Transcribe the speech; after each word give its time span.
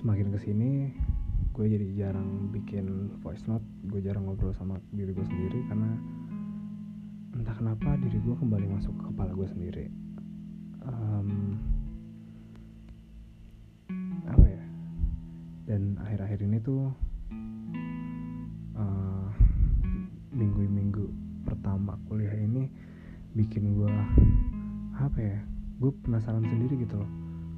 semakin 0.00 0.32
ke 0.32 0.38
sini 0.40 0.96
gue 1.52 1.66
jadi 1.68 1.86
jarang 1.92 2.48
bikin 2.48 3.20
voice 3.20 3.44
note 3.44 3.64
gue 3.84 4.00
jarang 4.00 4.24
ngobrol 4.24 4.56
sama 4.56 4.80
diri 4.96 5.12
gue 5.12 5.26
sendiri 5.28 5.60
karena 5.68 5.92
entah 7.36 7.52
kenapa 7.52 8.00
diri 8.00 8.16
gue 8.16 8.32
kembali 8.32 8.80
masuk 8.80 8.96
ke 8.96 9.04
kepala 9.12 9.36
gue 9.36 9.48
sendiri. 9.48 9.86
Um, 10.88 11.60
apa 14.24 14.46
ya? 14.48 14.64
Dan 15.68 16.00
akhir-akhir 16.00 16.48
ini 16.48 16.58
tuh 16.64 16.88
uh, 18.80 19.28
minggu-minggu 20.32 21.12
pertama 21.44 22.00
kuliah 22.08 22.40
ini 22.40 22.72
bikin 23.36 23.76
gue 23.76 23.92
apa 24.96 25.20
ya 25.20 25.38
gue 25.76 25.92
penasaran 26.04 26.44
sendiri 26.48 26.88
gitu 26.88 26.96
loh. 26.96 27.10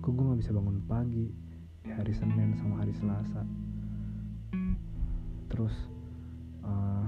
Kok 0.02 0.10
gue 0.10 0.24
nggak 0.26 0.40
bisa 0.42 0.50
bangun 0.50 0.82
pagi 0.90 1.41
di 1.82 1.90
hari 1.90 2.14
Senin 2.14 2.54
sama 2.54 2.78
hari 2.78 2.94
Selasa. 2.94 3.42
Terus 5.50 5.74
uh, 6.62 7.06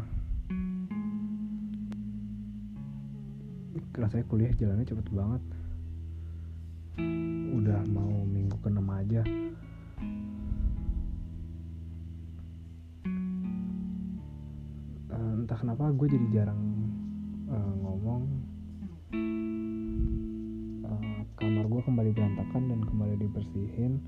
rasanya 3.95 4.27
kuliah 4.27 4.51
jalannya 4.59 4.83
cepet 4.83 5.07
banget. 5.15 5.43
Udah 7.55 7.81
mau 7.87 8.27
minggu 8.27 8.59
ke 8.59 8.69
aja. 8.75 9.23
Uh, 15.15 15.33
entah 15.39 15.59
kenapa 15.63 15.95
gue 15.95 16.07
jadi 16.11 16.27
jarang 16.35 16.63
uh, 17.47 17.75
ngomong. 17.79 18.23
Uh, 20.83 21.23
kamar 21.39 21.65
gue 21.71 21.83
kembali 21.87 22.11
berantakan 22.11 22.63
dan 22.75 22.81
kembali 22.83 23.15
dibersihin 23.23 24.03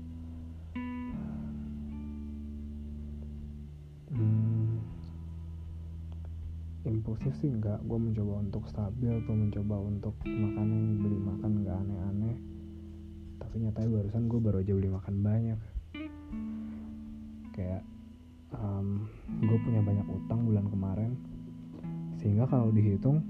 impulsif 6.97 7.31
sih 7.37 7.53
enggak. 7.53 7.77
Gue 7.85 8.01
mencoba 8.01 8.41
untuk 8.41 8.65
stabil 8.65 9.13
gue 9.21 9.35
mencoba 9.37 9.77
untuk 9.77 10.17
makan 10.25 10.67
yang 10.73 10.85
beli 10.97 11.19
makan 11.21 11.51
nggak 11.61 11.77
aneh-aneh. 11.85 12.37
Tapi 13.37 13.55
nyatanya 13.61 13.89
barusan 13.93 14.23
gue 14.25 14.39
baru 14.41 14.57
aja 14.65 14.73
beli 14.73 14.89
makan 14.89 15.15
banyak. 15.21 15.59
Kayak 17.53 17.83
um, 18.57 19.05
gue 19.45 19.57
punya 19.61 19.81
banyak 19.85 20.07
utang 20.09 20.43
bulan 20.49 20.65
kemarin. 20.73 21.11
Sehingga 22.17 22.49
kalau 22.49 22.73
dihitung 22.73 23.21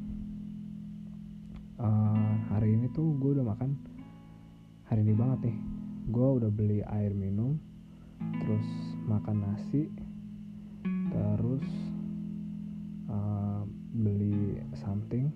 uh, 1.84 2.34
hari 2.56 2.80
ini 2.80 2.88
tuh 2.96 3.20
gue 3.20 3.36
udah 3.36 3.46
makan 3.46 3.76
hari 4.88 5.04
ini 5.04 5.14
banget 5.14 5.52
nih. 5.52 5.58
Gue 6.08 6.28
udah 6.40 6.48
beli 6.48 6.80
air 6.88 7.12
minum 7.12 7.60
terus 8.18 8.66
makan 9.06 9.46
nasi 9.46 9.92
terus 11.14 11.66
uh, 13.08 13.64
beli 13.96 14.60
something 14.78 15.32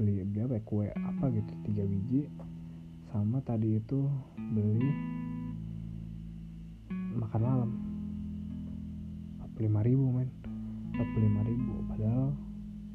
beli 0.00 0.24
apa 0.40 0.56
ya 0.56 0.62
kue 0.64 0.88
apa 0.96 1.24
gitu 1.28 1.52
tiga 1.68 1.84
biji. 1.84 2.24
Sama 3.12 3.42
tadi 3.44 3.76
itu 3.76 4.08
beli 4.38 4.88
makan 7.20 7.40
malam. 7.44 7.70
45 9.60 9.88
ribu 9.92 10.04
men. 10.08 10.28
45 10.96 11.50
ribu. 11.52 11.74
Padahal 11.92 12.32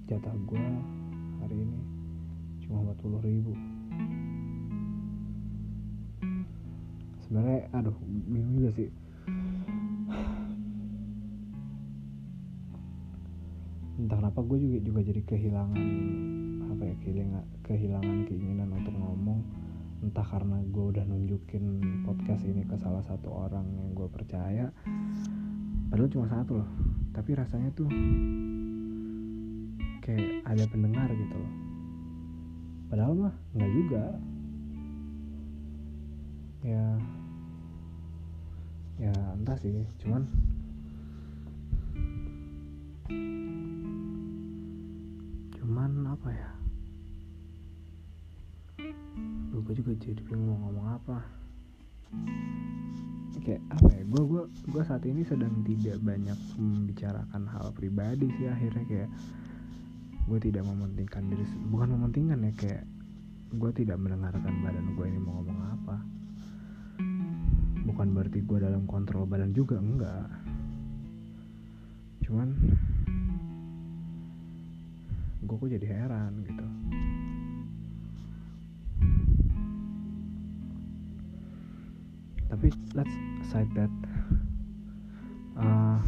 jatah 0.10 0.34
gue 0.50 0.68
hari 1.46 1.58
ini 1.62 1.80
cuma 2.66 2.90
40 2.98 3.22
ribu. 3.22 3.54
Sebenarnya 7.22 7.70
aduh 7.70 7.98
bingung 8.30 8.66
juga 8.66 8.72
sih 8.82 8.90
entah 13.96 14.20
kenapa 14.20 14.44
gue 14.44 14.58
juga 14.60 14.78
juga 14.84 15.00
jadi 15.08 15.22
kehilangan 15.24 15.84
apa 16.76 16.84
ya 16.84 16.96
kehilangan 17.00 17.46
kehilangan 17.64 18.18
keinginan 18.28 18.70
untuk 18.76 18.96
ngomong. 18.96 19.40
Entah 20.04 20.28
karena 20.28 20.60
gue 20.70 20.86
udah 20.92 21.04
nunjukin 21.08 21.64
podcast 22.04 22.44
ini 22.46 22.68
ke 22.68 22.76
salah 22.78 23.02
satu 23.02 23.32
orang 23.32 23.66
yang 23.80 23.96
gue 23.96 24.06
percaya. 24.12 24.70
Padahal 25.88 26.12
cuma 26.12 26.28
satu 26.28 26.60
loh. 26.60 26.70
Tapi 27.16 27.32
rasanya 27.32 27.72
tuh 27.72 27.88
kayak 30.04 30.44
ada 30.44 30.64
pendengar 30.68 31.08
gitu 31.16 31.36
loh. 31.40 31.54
Padahal 32.92 33.14
mah 33.16 33.34
nggak 33.56 33.72
juga. 33.72 34.04
Ya 36.62 36.86
ya 39.00 39.16
entah 39.40 39.58
sih. 39.58 39.88
Cuman 40.04 40.28
apa 46.16 46.30
ya? 46.32 46.50
Gue 49.52 49.74
juga 49.76 49.92
jadi 50.00 50.22
bingung 50.24 50.56
mau 50.56 50.60
ngomong 50.72 50.88
apa. 50.96 51.18
Kayak 53.44 53.62
apa 53.68 53.90
ya 53.92 54.04
gue 54.08 54.24
gue 54.26 54.44
gue 54.72 54.84
saat 54.88 55.04
ini 55.04 55.22
sedang 55.28 55.62
tidak 55.68 56.00
banyak 56.02 56.40
membicarakan 56.56 57.46
hal 57.52 57.70
pribadi 57.76 58.32
sih 58.40 58.48
akhirnya 58.48 58.84
kayak 58.88 59.10
gue 60.26 60.40
tidak 60.42 60.66
mementingkan 60.66 61.30
diri 61.30 61.46
bukan 61.70 61.94
mementingkan 61.94 62.42
ya 62.42 62.52
kayak 62.58 62.84
gue 63.54 63.72
tidak 63.76 64.02
mendengarkan 64.02 64.54
badan 64.66 64.88
gue 64.96 65.06
ini 65.06 65.20
mau 65.20 65.44
ngomong 65.44 65.60
apa. 65.78 65.98
Bukan 67.86 68.08
berarti 68.16 68.40
gue 68.40 68.58
dalam 68.64 68.88
kontrol 68.88 69.28
badan 69.28 69.52
juga 69.52 69.78
enggak. 69.84 70.32
Cuman 72.24 72.56
gue 75.46 75.56
kok 75.62 75.70
jadi 75.70 75.88
heran 75.88 76.42
gitu. 76.42 76.66
Tapi 82.50 82.68
let's 82.98 83.16
side 83.54 83.70
that. 83.78 83.94
Uh, 85.56 86.02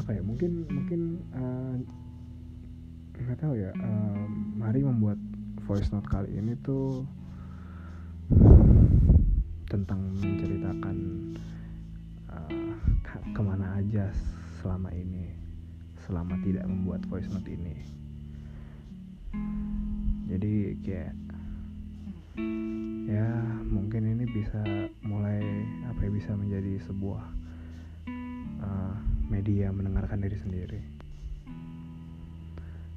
apa 0.00 0.10
ya 0.16 0.22
mungkin 0.24 0.64
mungkin 0.72 1.00
nggak 3.12 3.36
uh, 3.36 3.42
tahu 3.42 3.60
ya 3.60 3.74
uh, 3.76 4.24
mari 4.56 4.80
membuat 4.80 5.20
voice 5.68 5.90
note 5.92 6.08
kali 6.08 6.30
ini 6.38 6.54
tuh 6.64 7.04
tentang 9.66 10.00
menceritakan 10.16 10.96
uh, 12.30 12.72
ke 13.34 13.40
mana 13.42 13.82
aja 13.82 14.08
selama 14.66 14.90
ini 14.90 15.30
selama 16.02 16.34
tidak 16.42 16.66
membuat 16.66 17.06
voice 17.06 17.30
note 17.30 17.46
ini. 17.46 17.86
Jadi 20.26 20.74
kayak 20.82 21.14
ya 23.06 23.30
mungkin 23.62 24.10
ini 24.10 24.26
bisa 24.26 24.58
mulai 25.06 25.38
apa 25.86 26.02
ya 26.02 26.10
bisa 26.10 26.34
menjadi 26.34 26.82
sebuah 26.82 27.22
uh, 28.58 28.94
media 29.30 29.70
mendengarkan 29.70 30.18
diri 30.26 30.34
sendiri. 30.34 30.82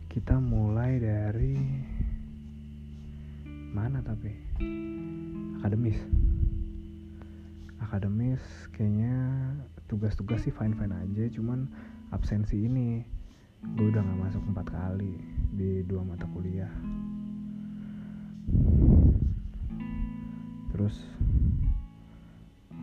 Kita 0.09 0.41
mulai 0.41 0.97
dari 0.97 1.53
mana 3.77 4.01
tapi? 4.01 4.33
Akademis. 5.61 6.01
Akademis 7.77 8.41
kayaknya 8.73 9.13
tugas-tugas 9.89 10.45
sih 10.45 10.53
fine 10.53 10.77
fine 10.77 10.93
aja 10.93 11.25
cuman 11.33 11.65
absensi 12.13 12.61
ini 12.61 13.01
gue 13.75 13.89
udah 13.89 14.05
gak 14.05 14.19
masuk 14.21 14.43
empat 14.53 14.67
kali 14.71 15.19
di 15.51 15.83
dua 15.83 16.05
mata 16.05 16.23
kuliah. 16.29 16.71
Terus 20.71 20.95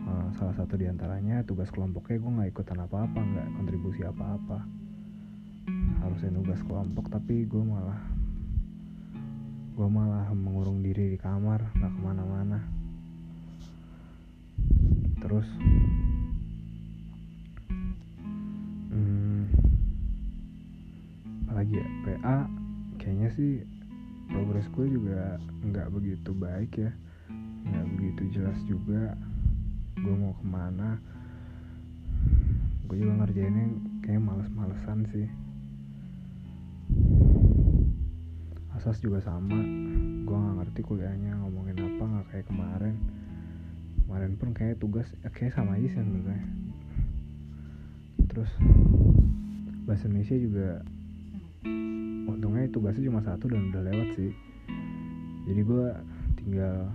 uh, 0.05 0.29
salah 0.37 0.53
satu 0.53 0.77
di 0.77 0.85
antaranya 0.85 1.41
tugas 1.47 1.73
kelompoknya 1.73 2.21
gue 2.21 2.31
nggak 2.37 2.49
ikutan 2.53 2.77
apa-apa 2.83 3.17
nggak 3.17 3.47
kontribusi 3.57 4.05
apa-apa. 4.05 4.61
Harusnya 6.05 6.29
tugas 6.35 6.61
kelompok 6.61 7.09
tapi 7.09 7.47
gue 7.47 7.63
malah 7.63 7.97
gue 9.73 9.87
malah 9.89 10.29
mengurung 10.35 10.85
diri 10.85 11.15
di 11.15 11.17
kamar 11.17 11.73
nggak 11.73 11.91
ke 11.95 11.99
mana-mana. 12.03 12.59
Terus 15.17 15.47
apalagi 21.67 21.83
ya. 21.83 21.87
PA 22.07 22.37
kayaknya 22.97 23.29
sih 23.35 23.51
progres 24.31 24.67
gue 24.71 24.87
juga 24.87 25.35
nggak 25.67 25.87
begitu 25.91 26.31
baik 26.31 26.71
ya. 26.79 26.91
Nggak 27.67 27.85
begitu 27.95 28.21
jelas 28.39 28.57
juga 28.63 29.19
gue 29.99 30.15
mau 30.15 30.31
ke 30.39 30.45
mana. 30.47 30.95
Gue 32.87 33.03
juga 33.03 33.19
ngerjainnya 33.19 33.67
kayak 33.99 34.23
males-malesan 34.23 34.99
sih. 35.11 35.27
Asas 38.71 39.03
juga 39.03 39.19
sama. 39.19 39.59
Gue 40.23 40.37
nggak 40.39 40.55
ngerti 40.63 40.81
kuliahnya 40.87 41.35
ngomongin 41.43 41.83
apa 41.83 42.03
nggak 42.07 42.27
kayak 42.31 42.47
kemarin. 42.47 42.95
Kemarin 44.07 44.33
pun 44.39 44.49
kayak 44.55 44.79
tugas 44.79 45.11
ya 45.19 45.27
kayak 45.35 45.51
sama 45.51 45.75
aja 45.75 45.91
sih 45.91 45.99
sebenarnya. 45.99 46.47
Terus 48.31 48.51
bahasa 49.83 50.07
Indonesia 50.07 50.39
juga 50.39 50.69
untungnya 52.27 52.69
tugasnya 52.69 53.07
cuma 53.07 53.21
satu 53.23 53.49
dan 53.49 53.71
udah 53.71 53.81
lewat 53.83 54.09
sih. 54.15 54.31
Jadi 55.47 55.61
gue 55.63 55.87
tinggal 56.39 56.91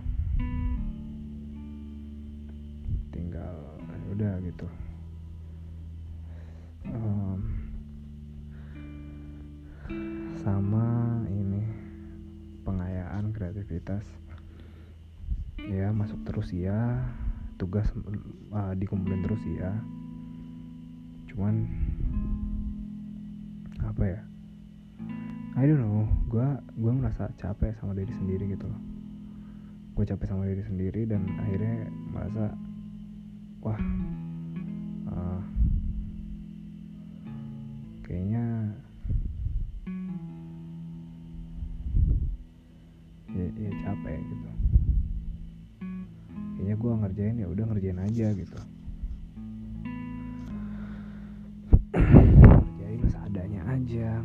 tinggal 3.13 3.57
ya 3.89 4.09
udah 4.13 4.33
gitu. 4.45 4.67
Um, 6.93 7.41
sama 10.43 11.21
ini 11.31 11.63
pengayaan 12.67 13.33
kreativitas. 13.33 14.05
Ya 15.63 15.95
masuk 15.95 16.21
terus 16.27 16.51
ya 16.51 17.07
tugas 17.63 17.87
uh, 18.51 18.75
dikumpulin 18.75 19.23
terus 19.23 19.39
ya 19.47 19.71
cuman 21.31 21.65
apa 23.79 24.03
ya 24.03 24.21
I 25.53 25.69
don't 25.69 25.85
know. 25.85 26.09
Gue 26.33 26.49
gue 26.81 26.93
merasa 26.97 27.29
capek 27.37 27.77
sama 27.77 27.93
diri 27.93 28.09
sendiri 28.09 28.57
gitu 28.57 28.65
loh. 28.65 28.81
Gue 29.93 30.09
capek 30.09 30.33
sama 30.33 30.49
diri 30.49 30.65
sendiri 30.65 31.05
dan 31.05 31.29
akhirnya 31.45 31.93
merasa 32.09 32.57
wah 33.61 33.77
uh, 35.13 35.43
kayaknya 38.01 38.73
ya, 43.37 43.47
ya 43.53 43.71
capek 43.85 44.19
gitu. 44.25 44.49
Kayaknya 46.57 46.77
gue 46.81 46.93
ngerjain 46.97 47.37
ya 47.37 47.47
udah 47.53 47.65
ngerjain 47.69 48.01
aja 48.01 48.27
gitu 48.33 48.57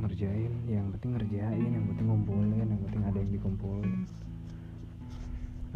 ngerjain 0.08 0.54
yang 0.72 0.88
penting 0.96 1.20
ngerjain 1.20 1.68
yang 1.68 1.86
penting 1.92 2.08
ngumpulin 2.08 2.56
yang 2.64 2.82
penting 2.88 3.04
ada 3.04 3.18
yang 3.20 3.32
dikumpulin. 3.36 4.08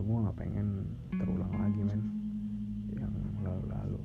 Gue 0.02 0.18
nggak 0.24 0.38
pengen 0.40 0.88
terulang 1.14 1.52
lagi 1.52 1.82
men. 1.84 2.02
Yang 2.96 3.14
lalu-lalu. 3.44 4.02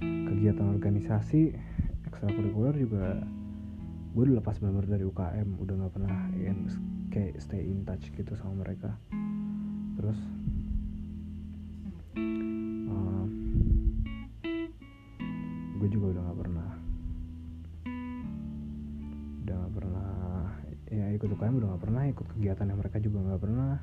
Kegiatan 0.00 0.66
organisasi 0.72 1.54
ekstrakurikuler 2.08 2.74
juga 2.80 3.20
gue 4.12 4.22
udah 4.28 4.40
lepas 4.40 4.56
bener 4.58 4.88
dari 4.88 5.04
UKM 5.04 5.48
udah 5.60 5.74
nggak 5.76 5.92
pernah 5.92 6.28
in, 6.34 6.72
kayak 7.12 7.36
stay 7.38 7.68
in 7.68 7.84
touch 7.84 8.08
gitu 8.16 8.32
sama 8.34 8.64
mereka. 8.64 8.96
Terus 10.00 10.18
UKM 21.32 21.64
udah 21.64 21.68
nggak 21.72 21.82
pernah 21.88 22.02
ikut 22.12 22.26
kegiatan 22.36 22.68
yang 22.68 22.78
mereka 22.78 23.00
juga 23.00 23.18
nggak 23.24 23.40
pernah. 23.40 23.74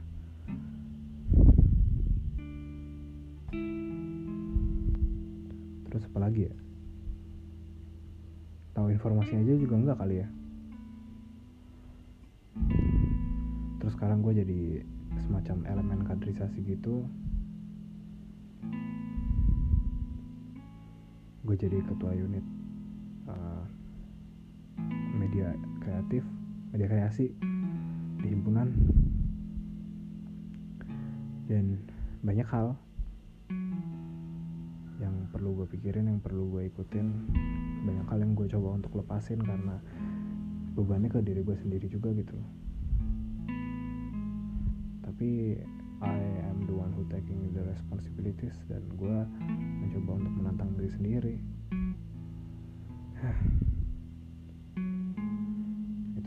Terus 5.89 6.03
apa 6.05 6.19
lagi 6.21 6.41
ya? 6.45 6.53
Tahu 8.77 8.87
informasi 8.93 9.33
aja 9.41 9.53
juga 9.57 9.75
enggak 9.81 9.97
kali 9.97 10.15
ya? 10.21 10.27
Terus 13.81 13.93
sekarang 13.97 14.21
gue 14.21 14.33
jadi 14.45 14.61
semacam 15.25 15.57
elemen 15.65 15.99
kaderisasi 16.05 16.61
gitu. 16.69 17.09
Gue 21.41 21.55
jadi 21.57 21.81
ketua 21.81 22.13
unit 22.13 22.45
uh, 23.25 23.65
media 25.17 25.57
kreatif 25.81 26.21
media 26.69 26.87
kreasi 26.89 27.33
di 28.19 28.27
himpunan. 28.29 28.69
Dan 31.49 31.81
banyak 32.21 32.45
hal 32.45 32.77
yang 35.01 35.15
perlu 35.33 35.63
gue 35.63 35.67
pikirin 35.73 36.05
yang 36.05 36.21
perlu 36.21 36.49
gue 36.53 36.69
ikutin. 36.69 37.07
Banyak 37.89 38.05
hal 38.13 38.19
yang 38.21 38.37
gue 38.37 38.45
coba 38.53 38.77
untuk 38.77 38.93
lepasin 38.93 39.41
karena 39.41 39.81
bebannya 40.77 41.09
ke 41.09 41.25
diri 41.25 41.41
gue 41.41 41.57
sendiri 41.57 41.89
juga 41.89 42.13
gitu. 42.13 42.37
Tapi 45.01 45.57
I 45.99 46.19
am 46.47 46.63
the 46.63 46.75
one 46.77 46.95
who 46.95 47.03
taking 47.11 47.51
the 47.51 47.65
responsibilities 47.65 48.55
dan 48.71 48.85
gue 48.95 49.17
mencoba 49.83 50.11
untuk 50.15 50.33
menantang 50.39 50.71
diri 50.79 50.91
sendiri 50.95 51.35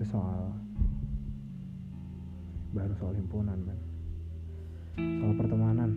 itu 0.02 0.18
soal 0.18 0.50
baru 2.74 2.90
soal 2.98 3.14
himpunan 3.14 3.54
man 3.62 3.78
soal 4.98 5.30
pertemanan. 5.38 5.90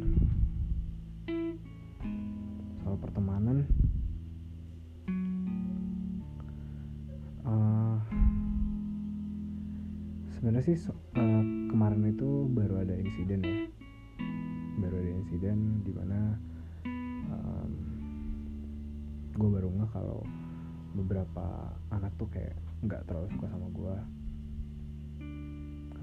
Soal 2.85 3.01
pertemanan. 3.01 3.65
Uh, 7.49 7.97
sebenarnya 10.37 10.69
sih 10.69 10.77
so, 10.77 10.93
uh, 10.93 11.41
kemarin 11.73 12.05
itu 12.05 12.45
baru 12.53 12.85
ada 12.85 12.93
insiden 12.93 13.41
ya. 13.41 13.65
Baru 14.85 15.01
ada 15.01 15.11
insiden 15.17 15.81
di 15.81 15.89
mana 15.97 16.37
um, 17.33 17.71
gue 19.33 19.49
baru 19.49 19.65
nggak 19.73 19.89
kalau 19.89 20.21
beberapa 20.95 21.75
anak 21.91 22.15
tuh 22.15 22.31
kayak 22.31 22.55
nggak 22.81 23.03
terlalu 23.03 23.27
suka 23.35 23.51
sama 23.51 23.67
gue 23.75 23.95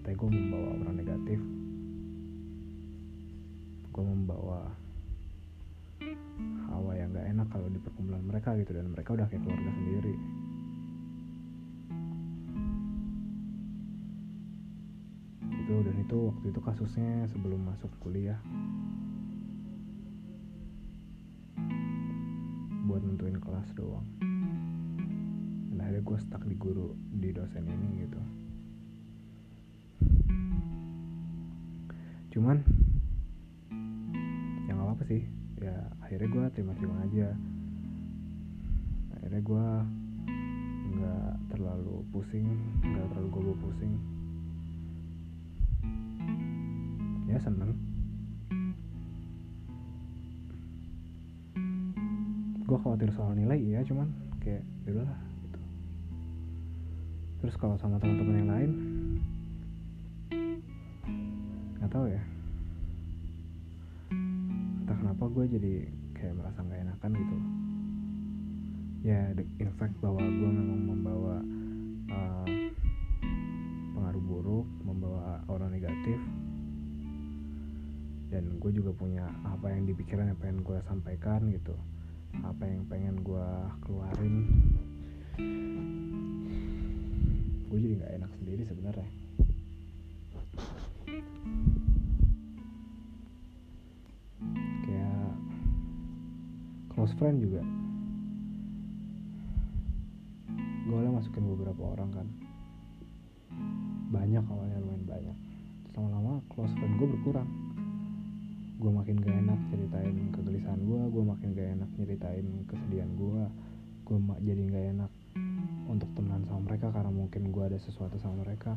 katanya 0.02 0.18
gue 0.18 0.30
membawa 0.34 0.68
orang 0.82 0.96
negatif. 0.98 1.40
Gue 3.94 4.02
membawa 4.02 4.60
hawa 6.66 6.98
yang 6.98 7.14
gak 7.14 7.30
enak 7.30 7.46
kalau 7.54 7.70
di 7.70 7.78
perkumpulan 7.78 8.26
mereka 8.26 8.58
gitu 8.58 8.74
dan 8.74 8.90
mereka 8.90 9.14
udah 9.14 9.30
kayak 9.30 9.46
keluarga 9.46 9.70
sendiri. 9.78 10.14
Itu 15.54 15.74
dan 15.86 15.96
itu 16.02 16.18
waktu 16.34 16.46
itu 16.50 16.60
kasusnya 16.66 17.30
sebelum 17.30 17.62
masuk 17.62 17.94
kuliah. 18.02 18.42
Buat 22.90 23.06
nentuin 23.06 23.38
kelas 23.38 23.70
doang 23.78 24.31
akhirnya 25.92 26.08
gue 26.08 26.18
stuck 26.24 26.42
di 26.48 26.56
guru 26.56 26.96
di 27.20 27.36
dosen 27.36 27.68
ini 27.68 28.08
gitu. 28.08 28.20
Cuman 32.32 32.64
ya 34.64 34.72
nggak 34.72 34.88
apa 34.88 35.04
sih. 35.04 35.20
Ya 35.60 35.92
akhirnya 36.00 36.32
gue 36.32 36.44
terima-terima 36.56 36.96
aja. 37.04 37.36
Akhirnya 39.20 39.42
gue 39.44 39.66
nggak 40.96 41.32
terlalu 41.52 42.00
pusing 42.08 42.48
nggak 42.80 43.12
terlalu 43.12 43.28
gue 43.28 43.56
pusing. 43.60 43.92
Ya 47.28 47.36
seneng. 47.36 47.76
Gue 52.64 52.80
khawatir 52.80 53.12
soal 53.12 53.36
nilai 53.36 53.60
iya 53.60 53.84
cuman 53.84 54.08
kayak 54.40 54.64
yaudah 54.88 55.04
lah 55.04 55.20
gitu 55.20 55.31
terus 57.42 57.58
kalau 57.58 57.74
sama 57.82 57.98
teman-teman 57.98 58.38
yang 58.38 58.50
lain? 58.54 58.70
Nggak 61.82 61.90
tahu 61.90 62.06
ya. 62.06 62.22
Entah 64.86 64.96
kenapa 65.02 65.24
gue 65.26 65.44
jadi 65.58 65.74
kayak 66.14 66.38
merasa 66.38 66.62
nggak 66.62 66.80
enakan 66.86 67.10
gitu. 67.18 67.36
Ya 69.02 69.34
in 69.58 69.70
fact 69.74 69.98
bahwa 69.98 70.22
gue 70.22 70.50
memang 70.54 70.80
membawa 70.86 71.42
uh, 72.14 72.46
pengaruh 73.98 74.22
buruk 74.22 74.68
membawa 74.86 75.42
aura 75.50 75.66
negatif. 75.66 76.22
Dan 78.30 78.62
gue 78.62 78.70
juga 78.70 78.94
punya 78.94 79.26
apa 79.42 79.66
yang 79.66 79.90
dipikiran 79.90 80.30
yang 80.30 80.38
pengen 80.38 80.62
gue 80.62 80.78
sampaikan 80.86 81.50
gitu. 81.50 81.74
Apa 82.46 82.70
yang 82.70 82.86
pengen 82.86 83.18
gue 83.26 83.48
keluarin 83.82 84.46
gue 87.72 87.80
jadi 87.80 87.94
nggak 88.04 88.14
enak 88.20 88.30
sendiri 88.36 88.62
sebenarnya. 88.68 89.08
Kayak 94.84 95.32
close 96.92 97.16
friend 97.16 97.40
juga. 97.40 97.64
Gue 100.84 101.00
lah 101.00 101.16
masukin 101.16 101.48
beberapa 101.48 101.96
orang 101.96 102.12
kan. 102.12 102.28
Banyak 104.12 104.44
awalnya 104.52 104.76
lumayan 104.76 105.08
banyak. 105.08 105.36
Lama-lama 105.96 106.44
close 106.52 106.76
friend 106.76 107.00
gue 107.00 107.08
berkurang. 107.08 107.48
Gue 108.76 108.92
makin 108.92 109.16
gak 109.16 109.32
enak 109.32 109.60
ceritain 109.72 110.28
kegelisahan 110.36 110.82
gue 110.84 111.00
gue 111.08 111.22
makin 111.22 111.54
gak 111.54 111.70
enak 111.78 111.90
nyeritain 111.96 112.46
kesedihan 112.66 113.08
gue 113.14 113.42
gue 114.02 114.18
jadi 114.42 114.62
gak 114.74 114.86
enak 114.98 115.11
untuk 115.92 116.08
temenan 116.16 116.40
sama 116.48 116.72
mereka 116.72 116.88
karena 116.88 117.12
mungkin 117.12 117.52
gue 117.52 117.64
ada 117.68 117.76
sesuatu 117.76 118.16
sama 118.16 118.40
mereka. 118.48 118.72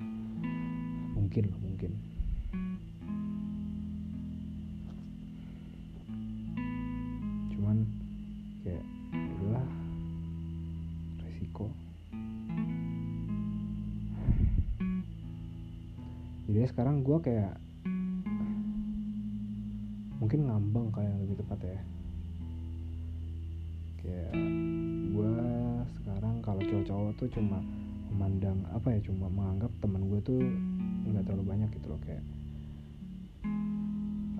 Mungkin 1.16 1.48
mungkin. 1.64 1.92
Cuman 7.56 7.88
kayak 8.68 8.84
ya 9.16 9.32
udahlah 9.40 9.68
resiko. 11.24 11.72
Jadi 16.52 16.68
sekarang 16.68 17.00
gue 17.00 17.18
kayak 17.24 17.56
mungkin 20.20 20.52
ngambang 20.52 20.92
kayak 20.92 21.16
lebih 21.24 21.40
tepat 21.40 21.60
ya. 21.64 21.80
Kayak 24.04 24.65
kalau 26.56 26.72
cowok-cowok 26.72 27.12
tuh 27.20 27.28
cuma 27.36 27.60
memandang 28.08 28.64
apa 28.72 28.96
ya 28.96 29.00
cuma 29.12 29.28
menganggap 29.28 29.68
teman 29.84 30.08
gue 30.08 30.20
tuh 30.24 30.40
nggak 31.04 31.28
terlalu 31.28 31.44
banyak 31.52 31.70
gitu 31.76 31.88
loh 31.92 32.00
kayak 32.08 32.24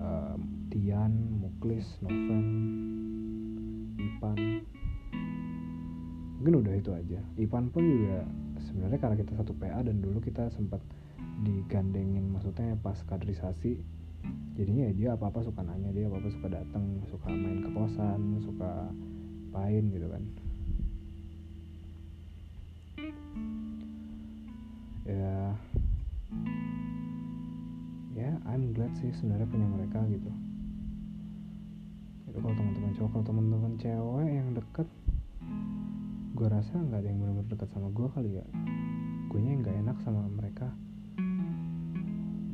um, 0.00 0.40
Tian, 0.72 1.12
Muklis, 1.44 1.84
Noven, 2.00 2.46
Ipan. 4.00 4.64
Mungkin 6.40 6.54
udah 6.64 6.72
itu 6.72 6.90
aja. 6.96 7.20
Ipan 7.36 7.68
pun 7.68 7.84
juga 7.84 8.24
sebenarnya 8.64 8.96
karena 8.96 9.16
kita 9.20 9.32
satu 9.36 9.52
PA 9.52 9.84
dan 9.84 10.00
dulu 10.00 10.16
kita 10.24 10.48
sempat 10.56 10.80
digandengin 11.44 12.32
maksudnya 12.32 12.80
pas 12.80 12.96
kaderisasi 13.04 13.76
jadinya 14.56 14.88
ya 14.88 14.92
dia 14.96 15.08
apa 15.20 15.28
apa 15.28 15.44
suka 15.44 15.60
nanya 15.60 15.92
dia 15.92 16.08
apa 16.08 16.16
apa 16.16 16.32
suka 16.32 16.48
datang 16.48 17.04
suka 17.12 17.28
main 17.28 17.60
ke 17.60 17.68
kosan 17.76 18.40
suka 18.40 18.88
main 19.52 19.84
gitu 19.92 20.08
kan 20.08 20.24
Sih 28.94 29.10
sebenarnya 29.10 29.48
punya 29.50 29.66
mereka 29.66 29.98
gitu. 30.06 30.30
Itu 32.30 32.38
kalau 32.38 32.54
teman-teman 32.54 32.92
cowok 32.94 33.10
kalau 33.12 33.24
teman-teman 33.26 33.72
cewek 33.80 34.28
yang 34.30 34.48
deket 34.54 34.88
gue 36.36 36.48
rasa 36.52 36.76
nggak 36.76 37.00
ada 37.00 37.08
yang 37.08 37.18
benar-benar 37.24 37.48
dekat 37.48 37.68
sama 37.72 37.88
gue 37.90 38.08
kali 38.12 38.30
ya. 38.38 38.46
Gue 39.32 39.40
nya 39.42 39.52
nggak 39.56 39.76
enak 39.84 39.96
sama 40.04 40.28
mereka. 40.28 40.68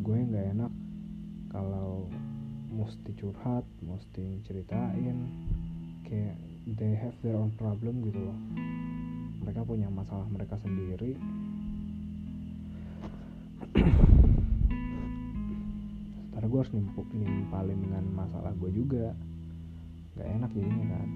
Gue 0.03 0.19
nggak 0.23 0.47
enak 0.57 0.73
kalau 1.53 2.09
mesti 2.73 3.11
curhat 3.19 3.69
mesti 3.85 4.41
ceritain 4.49 5.29
kayak 6.09 6.41
they 6.79 6.97
have 6.97 7.15
their 7.21 7.37
own 7.37 7.53
problem 7.59 8.01
gitu 8.07 8.23
loh. 8.23 8.39
Mereka 9.43 9.67
punya 9.67 9.91
masalah 9.91 10.25
mereka 10.31 10.57
sendiri 10.63 11.19
sementara 16.43 16.59
gue 16.59 16.63
harus 16.67 16.75
nimpuk 16.75 17.07
nimpalin 17.15 17.79
dengan 17.79 18.05
masalah 18.19 18.51
gue 18.59 18.71
juga. 18.75 19.15
Gak 20.19 20.27
enak 20.27 20.51
jadinya 20.51 20.87
kan 20.91 21.09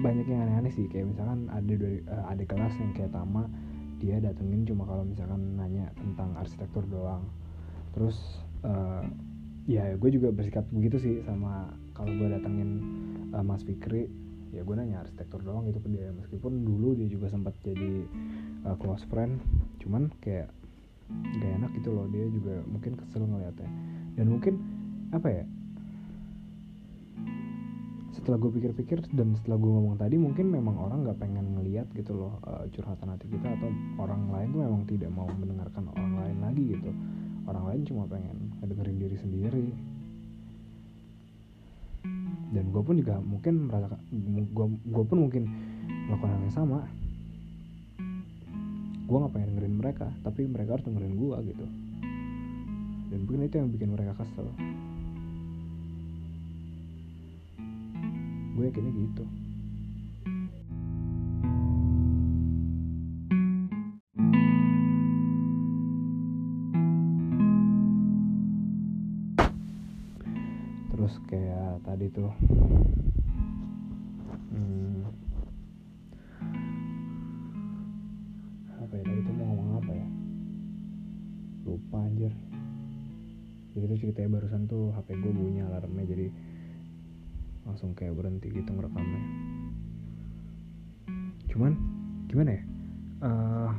banyak 0.00 0.26
yang 0.30 0.46
aneh-aneh 0.46 0.72
sih. 0.72 0.86
Kayak 0.90 1.14
misalkan 1.14 1.50
ada 1.50 1.72
dari 1.74 1.98
uh, 2.06 2.24
ada 2.30 2.42
kelas 2.46 2.74
yang 2.78 2.92
kayak 2.94 3.12
Tama 3.12 3.50
dia 3.98 4.22
datengin 4.22 4.62
cuma 4.62 4.86
kalau 4.86 5.02
misalkan 5.02 5.58
nanya 5.58 5.90
tentang 5.98 6.38
arsitektur 6.38 6.86
doang. 6.86 7.26
Terus 7.94 8.16
uh, 8.62 9.02
ya 9.66 9.98
gue 9.98 10.10
juga 10.14 10.30
bersikap 10.30 10.64
begitu 10.70 10.96
sih 11.02 11.14
sama 11.26 11.74
kalau 11.92 12.14
gue 12.14 12.28
datengin 12.30 12.70
uh, 13.34 13.42
Mas 13.42 13.66
Fikri 13.66 14.06
ya 14.54 14.64
gue 14.64 14.74
nanya 14.78 15.02
arsitektur 15.02 15.42
doang 15.42 15.66
gitu 15.66 15.82
ke 15.82 15.90
dia. 15.90 16.14
Meskipun 16.14 16.62
dulu 16.62 16.94
dia 16.94 17.10
juga 17.10 17.26
sempat 17.28 17.58
jadi 17.66 18.06
uh, 18.70 18.76
close 18.78 19.02
friend 19.10 19.42
cuman 19.82 20.14
kayak 20.22 20.48
gak 21.42 21.52
enak 21.58 21.70
gitu 21.74 21.90
loh. 21.90 22.06
Dia 22.06 22.30
juga 22.30 22.62
mungkin 22.70 22.94
kesel 22.94 23.26
ngeliatnya. 23.26 23.68
Dan 24.14 24.30
mungkin 24.30 24.54
apa 25.10 25.26
ya 25.26 25.44
setelah 28.28 28.44
gue 28.44 28.60
pikir-pikir 28.60 29.08
dan 29.16 29.32
setelah 29.40 29.56
gue 29.56 29.72
ngomong 29.72 29.96
tadi 29.96 30.20
mungkin 30.20 30.52
memang 30.52 30.76
orang 30.76 31.00
nggak 31.00 31.16
pengen 31.16 31.48
ngeliat 31.56 31.88
gitu 31.96 32.12
loh 32.12 32.36
uh, 32.44 32.68
curhatan 32.76 33.16
hati 33.16 33.24
kita 33.24 33.56
atau 33.56 33.72
orang 33.96 34.28
lain 34.28 34.52
tuh 34.52 34.60
memang 34.68 34.84
tidak 34.84 35.08
mau 35.16 35.24
mendengarkan 35.32 35.88
orang 35.96 36.12
lain 36.12 36.36
lagi 36.44 36.64
gitu. 36.76 36.92
Orang 37.48 37.64
lain 37.72 37.88
cuma 37.88 38.04
pengen 38.04 38.52
ngedengerin 38.60 39.00
diri 39.00 39.16
sendiri. 39.16 39.66
Dan 42.52 42.68
gue 42.68 42.82
pun 42.84 43.00
juga 43.00 43.16
mungkin 43.16 43.64
merasa 43.64 43.96
gue 44.76 45.04
pun 45.08 45.18
mungkin 45.24 45.48
melakukan 45.88 46.28
hal 46.28 46.40
yang 46.44 46.52
sama. 46.52 46.84
Gue 49.08 49.16
nggak 49.24 49.32
pengen 49.32 49.48
dengerin 49.56 49.76
mereka 49.80 50.12
tapi 50.20 50.44
mereka 50.44 50.76
harus 50.76 50.84
dengerin 50.84 51.16
gue 51.16 51.36
gitu. 51.48 51.64
Dan 53.08 53.24
mungkin 53.24 53.48
itu 53.48 53.56
yang 53.56 53.72
bikin 53.72 53.88
mereka 53.88 54.20
kesel 54.20 54.52
gue 58.58 58.66
yakinnya 58.66 58.90
gitu. 58.90 59.24
Terus 70.90 71.14
kayak 71.30 71.86
tadi 71.86 72.10
tuh 72.10 72.34
hmm, 74.50 75.06
apa 78.74 78.90
ya 78.98 79.02
tadi 79.06 79.20
tuh 79.22 79.34
mau 79.38 79.54
ngomong 79.54 79.86
apa 79.86 79.92
ya? 79.94 80.08
Lupa 81.62 82.02
anjir. 82.02 82.34
Jadi 83.78 83.86
tuh 83.86 83.98
ceritanya 84.02 84.34
barusan 84.34 84.66
tuh 84.66 84.90
HP 84.98 85.14
gue 85.14 85.30
bunyi 85.30 85.62
alarmnya 85.62 86.02
jadi 86.10 86.26
langsung 87.68 87.92
kayak 87.92 88.16
berhenti 88.16 88.48
gitu 88.48 88.72
ngerekamnya. 88.72 89.20
Cuman 91.52 91.72
gimana 92.32 92.56
ya? 92.56 92.62
Uh, 93.18 93.70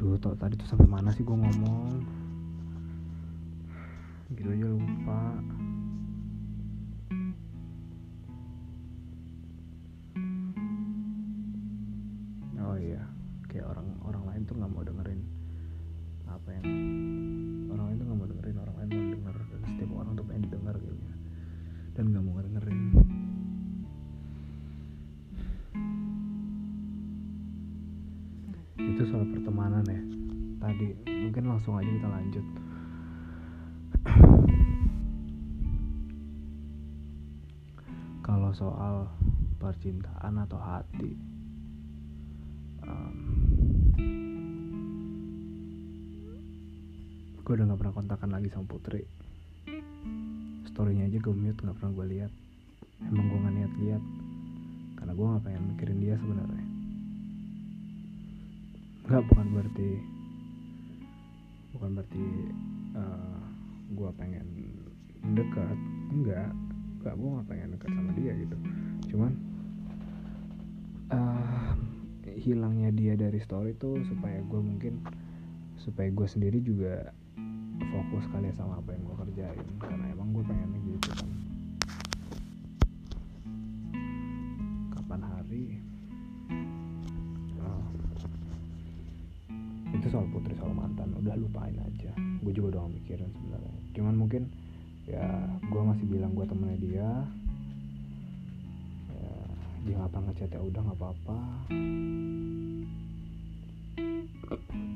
duh 0.00 0.16
tadi 0.16 0.56
tuh 0.56 0.68
sampai 0.68 0.88
mana 0.88 1.12
sih 1.12 1.20
gue 1.20 1.36
ngomong 1.36 2.00
langsung 31.64 31.80
aja 31.80 31.96
kita 31.96 32.08
lanjut. 32.12 32.46
Kalau 38.20 38.52
soal 38.52 39.08
percintaan 39.56 40.44
atau 40.44 40.60
hati 40.60 41.16
um, 42.84 43.16
gue 47.40 47.52
udah 47.56 47.64
gak 47.64 47.80
pernah 47.80 47.96
kontakan 47.96 48.30
lagi 48.36 48.52
sama 48.52 48.68
Putri. 48.68 49.08
Storynya 50.68 51.08
aja 51.08 51.16
gue 51.16 51.32
mute 51.32 51.64
gak 51.64 51.80
pernah 51.80 51.96
gue 51.96 52.06
lihat. 52.12 52.32
Emang 53.08 53.24
gue 53.24 53.40
gak 53.40 53.56
niat 53.56 53.72
lihat 53.80 54.02
karena 55.00 55.16
gue 55.16 55.26
gak 55.32 55.44
pengen 55.48 55.64
mikirin 55.72 56.04
dia 56.04 56.20
sebenarnya. 56.20 56.66
Nggak 59.08 59.24
bukan 59.32 59.46
berarti 59.56 59.90
gitu. 68.44 68.56
Cuman 69.16 69.32
uh, 71.08 71.72
hilangnya 72.36 72.92
dia 72.92 73.16
dari 73.16 73.40
story 73.40 73.72
tuh 73.80 73.96
supaya 74.04 74.40
gue 74.44 74.60
mungkin 74.60 75.00
supaya 75.80 76.12
gue 76.12 76.28
sendiri 76.28 76.60
juga 76.60 77.12
fokus 77.90 78.28
kali 78.30 78.52
ya 78.52 78.54
sama 78.56 78.80
apa 78.84 78.92
yang 78.92 79.02
gue 79.08 79.16
kerjain. 79.28 79.66
Karena 79.80 80.04
emang 80.12 80.28
gue 80.36 80.44
pengennya 80.44 80.80
gitu 80.84 81.10
kan 81.16 81.30
kapan 84.92 85.20
hari? 85.24 85.64
Uh, 87.60 87.88
itu 89.94 90.06
soal 90.12 90.28
putri 90.28 90.52
soal 90.60 90.76
mantan. 90.76 91.16
Udah 91.16 91.32
lupain 91.38 91.76
aja. 91.80 92.12
Gue 92.44 92.52
juga 92.52 92.76
udah 92.76 92.92
mikirin 92.92 93.30
sebenarnya. 93.32 93.74
Cuman 93.94 94.14
mungkin 94.20 94.52
ya 95.04 95.48
gue 95.60 95.82
masih 95.84 96.08
bilang 96.08 96.32
gue 96.32 96.48
temennya 96.48 96.78
dia 96.80 97.08
dia 99.84 100.00
ngapa 100.00 100.16
ngechat 100.16 100.48
ya 100.48 100.60
udah 100.64 100.80
nggak 100.80 100.96
apa-apa. 100.96 101.38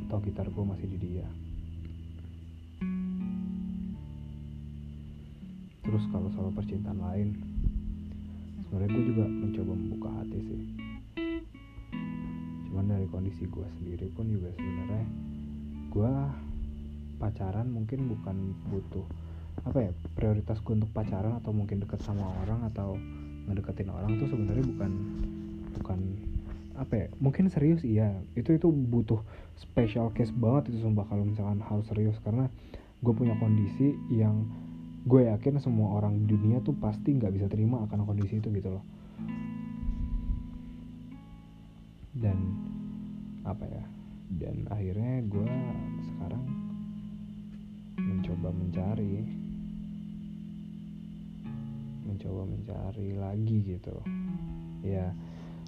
Atau 0.08 0.18
gitar 0.24 0.48
gue 0.48 0.64
masih 0.64 0.88
di 0.88 0.98
dia. 0.98 1.28
Terus 5.84 6.04
kalau 6.08 6.32
soal 6.32 6.52
percintaan 6.56 7.00
lain 7.04 7.28
sebenarnya 8.64 8.88
gue 8.96 9.04
juga 9.12 9.24
mencoba 9.28 9.72
membuka 9.76 10.10
hati 10.24 10.38
sih. 10.40 10.62
Cuman 12.68 12.88
dari 12.88 13.06
kondisi 13.12 13.44
gue 13.44 13.68
sendiri 13.76 14.08
pun 14.16 14.24
juga 14.28 14.48
sebenarnya 14.56 15.04
gue 15.92 16.12
pacaran 17.20 17.68
mungkin 17.68 18.08
bukan 18.08 18.56
butuh 18.72 19.04
apa 19.66 19.90
ya 19.90 19.92
prioritas 20.16 20.64
gue 20.64 20.80
untuk 20.80 20.92
pacaran 20.96 21.36
atau 21.40 21.50
mungkin 21.52 21.82
deket 21.82 22.00
sama 22.00 22.24
orang 22.46 22.62
atau 22.72 22.96
ngedeketin 23.48 23.88
orang 23.88 24.20
tuh 24.20 24.28
sebenarnya 24.28 24.64
bukan 24.76 24.92
bukan 25.80 25.98
apa 26.78 26.94
ya 26.94 27.06
mungkin 27.18 27.50
serius 27.50 27.82
iya. 27.82 28.14
Itu 28.38 28.54
itu 28.54 28.70
butuh 28.70 29.18
special 29.58 30.14
case 30.14 30.30
banget 30.30 30.70
itu 30.70 30.86
sumpah 30.86 31.08
kalau 31.10 31.26
misalkan 31.26 31.58
harus 31.64 31.88
serius. 31.90 32.14
Karena 32.22 32.46
gue 33.02 33.14
punya 33.16 33.34
kondisi 33.40 33.96
yang 34.12 34.46
gue 35.08 35.26
yakin 35.26 35.58
semua 35.58 35.98
orang 35.98 36.20
di 36.22 36.36
dunia 36.36 36.60
tuh 36.60 36.76
pasti 36.76 37.16
nggak 37.16 37.32
bisa 37.34 37.46
terima 37.48 37.82
akan 37.88 38.06
kondisi 38.06 38.38
itu 38.38 38.52
gitu 38.52 38.68
loh. 38.78 38.84
Dan 42.14 42.38
apa 43.48 43.64
ya 43.64 43.84
dan 44.36 44.68
akhirnya 44.68 45.24
gue 45.24 45.48
sekarang 46.04 46.44
mencoba 47.96 48.52
mencari 48.52 49.24
mencoba 52.08 52.48
mencari 52.48 53.12
lagi 53.12 53.76
gitu. 53.76 54.00
Ya 54.80 55.12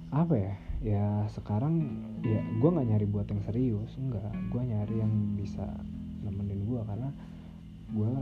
apa 0.09 0.33
ya? 0.33 0.53
Ya 0.81 1.05
sekarang 1.29 2.01
ya 2.25 2.41
gue 2.57 2.69
nggak 2.73 2.87
nyari 2.89 3.05
buat 3.05 3.29
yang 3.29 3.45
serius 3.45 3.93
enggak 4.01 4.33
gue 4.49 4.61
nyari 4.65 4.95
yang 4.97 5.13
bisa 5.37 5.61
nemenin 6.25 6.65
gue 6.65 6.81
karena 6.81 7.09
gue 7.93 8.13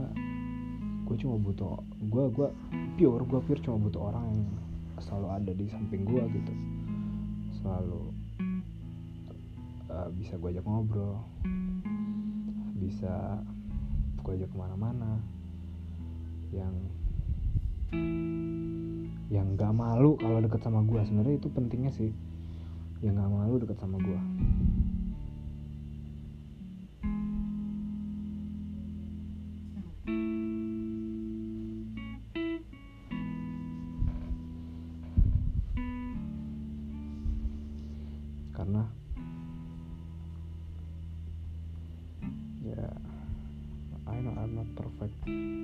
gue 1.08 1.16
cuma 1.24 1.40
butuh 1.40 1.80
gue 2.04 2.24
gue 2.36 2.48
pure 3.00 3.24
gue 3.24 3.40
pure 3.40 3.60
cuma 3.64 3.80
butuh 3.80 4.12
orang 4.12 4.24
yang 4.28 4.44
selalu 5.00 5.28
ada 5.32 5.52
di 5.56 5.66
samping 5.72 6.04
gue 6.04 6.22
gitu. 6.36 6.52
Selalu 7.64 8.02
uh, 9.88 10.08
bisa 10.12 10.36
gue 10.36 10.48
ajak 10.52 10.64
ngobrol 10.68 11.24
bisa 12.80 13.40
gue 14.20 14.32
ajak 14.36 14.52
ke 14.52 14.58
mana-mana. 14.60 15.16
Yang 16.52 16.99
yang 19.30 19.58
gak 19.58 19.74
malu 19.74 20.14
kalau 20.18 20.38
deket 20.38 20.62
sama 20.62 20.82
gue 20.86 21.00
sebenarnya 21.02 21.38
itu 21.38 21.48
pentingnya 21.50 21.90
sih 21.90 22.10
yang 23.02 23.18
gak 23.18 23.30
malu 23.30 23.58
deket 23.58 23.78
sama 23.78 23.98
gue 23.98 24.20
karena 38.54 38.84
ya 42.60 42.86
I 44.10 44.18
know 44.20 44.34
I'm 44.34 44.58
not 44.58 44.66
perfect. 44.74 45.14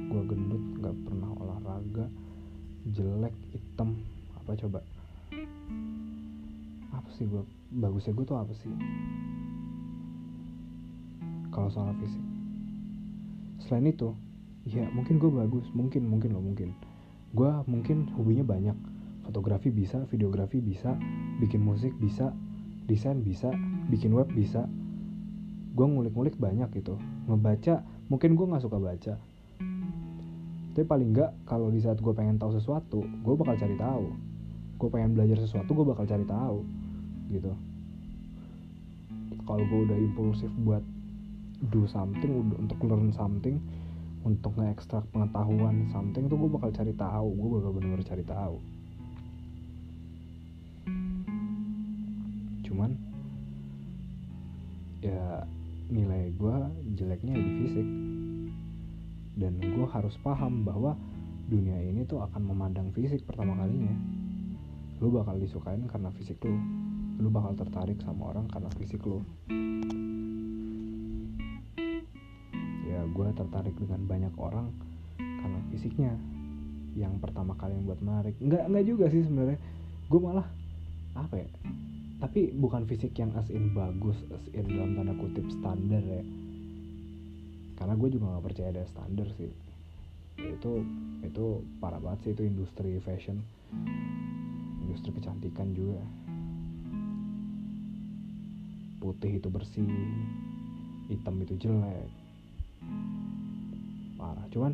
Gue 0.06 0.22
gendut 0.30 0.62
gak 0.78 0.94
pernah 1.02 1.25
olahraga 1.76 2.08
jelek 2.96 3.36
hitam 3.52 4.00
apa 4.40 4.56
coba? 4.56 4.80
Apa 6.96 7.08
sih 7.20 7.28
gue 7.28 7.44
bagusnya 7.76 8.16
gue 8.16 8.24
tuh 8.24 8.38
apa 8.40 8.52
sih? 8.56 8.72
Kalau 11.52 11.68
soal 11.68 11.92
fisik. 12.00 12.24
Selain 13.60 13.92
itu 13.92 14.16
ya 14.64 14.88
mungkin 14.96 15.20
gue 15.20 15.28
bagus 15.28 15.68
mungkin 15.76 16.08
mungkin 16.08 16.32
loh 16.32 16.40
mungkin. 16.40 16.72
Gue 17.36 17.52
mungkin 17.68 18.08
hobinya 18.16 18.46
banyak. 18.46 18.76
Fotografi 19.28 19.68
bisa 19.68 20.06
videografi 20.08 20.62
bisa 20.62 20.96
bikin 21.42 21.60
musik 21.60 21.92
bisa 22.00 22.32
desain 22.88 23.20
bisa 23.20 23.52
bikin 23.92 24.16
web 24.16 24.32
bisa. 24.32 24.64
Gue 25.76 25.84
ngulik-ngulik 25.84 26.40
banyak 26.40 26.72
gitu. 26.72 26.96
Ngebaca 27.28 27.84
mungkin 28.08 28.32
gue 28.32 28.46
nggak 28.48 28.64
suka 28.64 28.80
baca 28.80 29.18
tapi 30.76 30.84
paling 30.84 31.16
nggak 31.16 31.48
kalau 31.48 31.72
di 31.72 31.80
saat 31.80 31.96
gue 32.04 32.12
pengen 32.12 32.36
tahu 32.36 32.52
sesuatu 32.52 33.00
gue 33.00 33.32
bakal 33.32 33.56
cari 33.56 33.80
tahu. 33.80 34.12
Gue 34.76 34.92
pengen 34.92 35.16
belajar 35.16 35.40
sesuatu 35.40 35.72
gue 35.72 35.88
bakal 35.88 36.04
cari 36.04 36.28
tahu 36.28 36.68
gitu. 37.32 37.48
Kalau 39.48 39.64
gue 39.64 39.80
udah 39.88 39.96
impulsif 39.96 40.52
buat 40.68 40.84
do 41.72 41.88
something 41.88 42.52
untuk 42.60 42.76
learn 42.84 43.08
something 43.08 43.56
untuk 44.20 44.52
nge-extract 44.60 45.08
pengetahuan 45.16 45.88
something 45.88 46.28
tuh 46.28 46.36
gue 46.36 46.50
bakal 46.52 46.68
cari 46.68 46.92
tahu. 46.92 47.28
Gue 47.32 47.48
bakal 47.56 47.70
bener-bener 47.72 48.04
cari 48.04 48.24
tahu. 48.28 48.56
Cuman 52.68 52.92
ya 55.00 55.40
nilai 55.88 56.36
gue 56.36 56.56
jeleknya 57.00 57.32
di 57.32 57.50
fisik 57.64 57.88
dan 59.36 59.60
gue 59.60 59.86
harus 59.92 60.16
paham 60.24 60.64
bahwa 60.64 60.96
dunia 61.46 61.76
ini 61.78 62.08
tuh 62.08 62.24
akan 62.24 62.42
memandang 62.42 62.88
fisik 62.96 63.22
pertama 63.28 63.54
kalinya. 63.54 63.92
Lu 64.98 65.12
bakal 65.12 65.36
disukain 65.36 65.84
karena 65.84 66.08
fisik 66.16 66.40
lu. 66.40 66.56
Lu 67.20 67.28
bakal 67.28 67.52
tertarik 67.52 68.00
sama 68.00 68.32
orang 68.32 68.48
karena 68.48 68.72
fisik 68.80 69.04
lu. 69.04 69.20
Ya 72.88 73.04
gue 73.04 73.28
tertarik 73.36 73.76
dengan 73.76 74.08
banyak 74.08 74.34
orang 74.40 74.72
karena 75.20 75.60
fisiknya. 75.68 76.12
Yang 76.96 77.20
pertama 77.20 77.52
kali 77.60 77.76
yang 77.76 77.84
buat 77.84 78.00
menarik. 78.00 78.34
Nggak 78.40 78.72
nggak 78.72 78.86
juga 78.88 79.04
sih 79.12 79.20
sebenarnya. 79.20 79.60
Gue 80.08 80.20
malah 80.24 80.48
apa 81.12 81.44
ya? 81.44 81.48
Tapi 82.16 82.56
bukan 82.56 82.88
fisik 82.88 83.12
yang 83.20 83.36
as 83.36 83.52
in 83.52 83.76
bagus 83.76 84.16
as 84.32 84.48
in 84.56 84.64
dalam 84.64 84.96
tanda 84.96 85.12
kutip 85.20 85.44
standar 85.52 86.00
ya 86.00 86.24
karena 87.76 87.92
gue 87.92 88.08
juga 88.08 88.24
nggak 88.32 88.44
percaya 88.44 88.68
ada 88.72 88.84
standar 88.88 89.28
sih. 89.36 89.52
Itu 90.40 90.80
itu 91.20 91.44
parah 91.80 92.00
banget 92.00 92.18
sih 92.24 92.32
itu 92.32 92.42
industri 92.48 92.96
fashion. 93.04 93.44
Industri 94.84 95.12
kecantikan 95.12 95.76
juga. 95.76 96.00
Putih 99.00 99.38
itu 99.38 99.48
bersih 99.52 99.86
hitam 101.12 101.36
itu 101.44 101.54
jelek. 101.60 102.08
Parah 104.16 104.46
cuman 104.50 104.72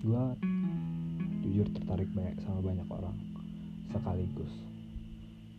gue 0.00 0.24
jujur 1.44 1.68
tertarik 1.76 2.08
banyak 2.16 2.40
sama 2.48 2.64
banyak 2.64 2.88
orang 2.88 3.16
sekaligus. 3.92 4.52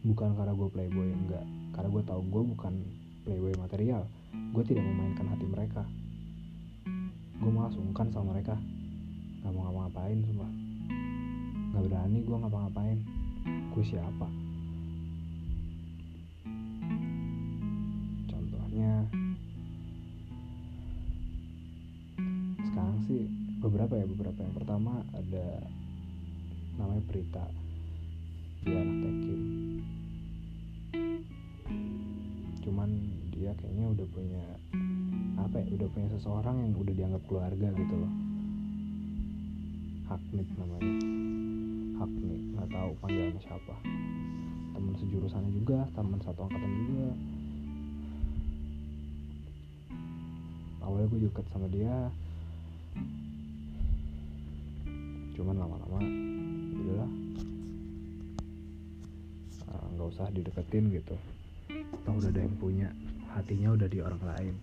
Bukan 0.02 0.34
karena 0.34 0.58
gue 0.58 0.70
playboy 0.74 1.14
enggak. 1.14 1.46
Karena 1.78 1.88
gue 1.94 2.04
tahu 2.04 2.22
gue 2.26 2.44
bukan 2.58 2.74
playboy 3.24 3.54
material 3.58 4.04
gue 4.32 4.64
tidak 4.64 4.84
memainkan 4.84 5.28
hati 5.28 5.46
mereka. 5.48 5.84
Gue 7.42 7.52
malah 7.52 7.74
sungkan 7.74 8.12
sama 8.14 8.38
mereka. 8.38 8.56
Nggak 9.42 9.52
mau 9.58 9.70
ngapa-ngapain 9.70 10.20
semua 10.28 10.50
nggak 11.72 11.88
berani 11.88 12.20
gue 12.28 12.38
ngapa-ngapain. 12.38 13.00
Gue 13.72 13.84
siapa? 13.88 14.28
Contohnya 18.28 18.92
sekarang 22.68 23.00
sih 23.08 23.24
beberapa 23.64 23.94
ya 23.96 24.06
beberapa. 24.06 24.40
Yang 24.44 24.56
pertama 24.60 24.94
ada 25.16 25.48
namanya 26.76 27.04
Prita. 27.08 27.46
Dia 28.62 28.78
anak 28.78 28.98
tekim 29.00 29.41
dia 33.52 33.60
dia 33.60 33.68
kayaknya 33.68 33.88
udah 33.92 34.08
punya 34.16 34.46
apa 35.36 35.60
ya 35.60 35.76
udah 35.76 35.90
punya 35.92 36.08
seseorang 36.16 36.56
yang 36.64 36.72
udah 36.72 36.96
dianggap 36.96 37.24
keluarga 37.28 37.68
gitu 37.76 37.96
loh. 38.00 38.14
Hakmit 40.08 40.48
namanya. 40.56 40.96
Hakmit 42.00 42.42
nggak 42.56 42.70
tahu 42.72 42.92
panggilannya 43.04 43.42
siapa. 43.44 43.76
Teman 44.72 44.96
sejurusannya 45.04 45.52
juga 45.52 45.84
teman 45.92 46.20
satu 46.24 46.48
angkatan 46.48 46.72
juga. 46.80 47.12
Awalnya 50.88 51.08
gue 51.12 51.20
deket 51.28 51.46
sama 51.52 51.68
dia. 51.68 51.96
Cuman 55.36 55.56
lama-lama 55.60 56.00
udahlah. 56.80 57.12
Ah, 59.68 59.86
nggak 59.92 60.08
usah 60.08 60.32
dideketin 60.32 60.88
gitu. 60.96 61.20
Atau 62.00 62.16
udah 62.16 62.32
ada 62.32 62.40
yang 62.48 62.56
punya 62.56 62.88
hatinya 63.38 63.76
udah 63.76 63.88
di 63.88 64.00
orang 64.04 64.24
lain. 64.24 64.56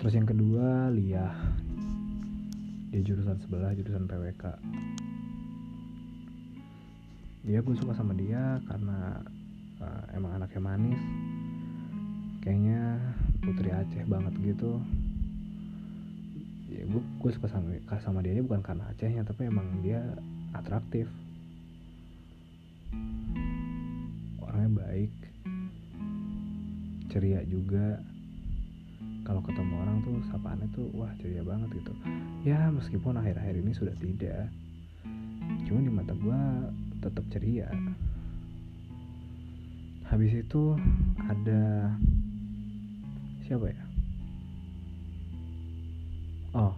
Terus 0.00 0.12
yang 0.16 0.28
kedua 0.28 0.88
Lia. 0.92 1.28
Dia 2.94 3.02
jurusan 3.02 3.40
sebelah 3.42 3.74
jurusan 3.74 4.06
PWK 4.06 4.44
dia 7.44 7.60
gue 7.60 7.76
suka 7.76 7.92
sama 7.92 8.16
dia 8.16 8.56
karena 8.64 9.20
uh, 9.76 10.04
emang 10.16 10.40
anaknya 10.40 10.64
manis. 10.64 11.02
Kayaknya 12.40 12.96
putri 13.44 13.68
Aceh 13.68 14.04
banget 14.08 14.32
gitu. 14.40 14.80
Ya 16.72 16.88
gue 16.88 17.02
gue 17.20 17.30
suka 17.36 17.52
sama 17.52 17.76
sama 18.00 18.24
dia 18.24 18.40
bukan 18.40 18.64
karena 18.64 18.88
Acehnya 18.88 19.28
tapi 19.28 19.44
emang 19.44 19.84
dia 19.84 20.00
atraktif. 20.56 21.04
Orangnya 24.40 24.80
baik 24.80 25.12
ceria 27.14 27.46
juga. 27.46 28.02
Kalau 29.22 29.40
ketemu 29.40 29.74
orang 29.78 30.02
tuh 30.02 30.18
sapaannya 30.34 30.68
tuh 30.74 30.90
wah 30.98 31.14
ceria 31.22 31.46
banget 31.46 31.70
gitu. 31.78 31.94
Ya 32.42 32.68
meskipun 32.74 33.14
akhir-akhir 33.14 33.54
ini 33.54 33.70
sudah 33.70 33.94
tidak. 34.02 34.50
Cuma 35.70 35.78
di 35.78 35.92
mata 35.94 36.12
gue 36.12 36.42
tetap 36.98 37.24
ceria. 37.30 37.70
Habis 40.10 40.42
itu 40.42 40.74
ada 41.30 41.94
siapa 43.46 43.70
ya? 43.70 43.84
Oh. 46.58 46.74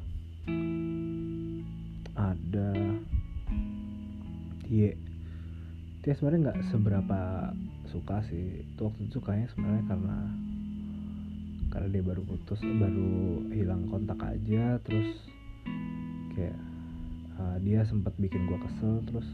Ada 2.15 2.69
dia 4.69 4.93
dia 6.07 6.13
sebenarnya 6.15 6.55
nggak 6.55 6.61
seberapa 6.71 7.21
suka 7.91 8.23
sih. 8.29 8.67
Itu 8.67 8.91
waktu 8.91 9.09
itu 9.09 9.19
kayaknya 9.23 9.49
sebenarnya 9.55 9.85
karena 9.89 10.17
karena 11.71 11.89
dia 11.93 12.03
baru 12.07 12.23
putus 12.25 12.61
baru 12.63 13.43
hilang 13.53 13.91
kontak 13.93 14.17
aja 14.23 14.81
terus 14.81 15.13
kayak 16.33 16.57
uh, 17.37 17.59
dia 17.61 17.85
sempat 17.85 18.17
bikin 18.17 18.49
gue 18.49 18.57
kesel 18.65 19.03
terus 19.05 19.29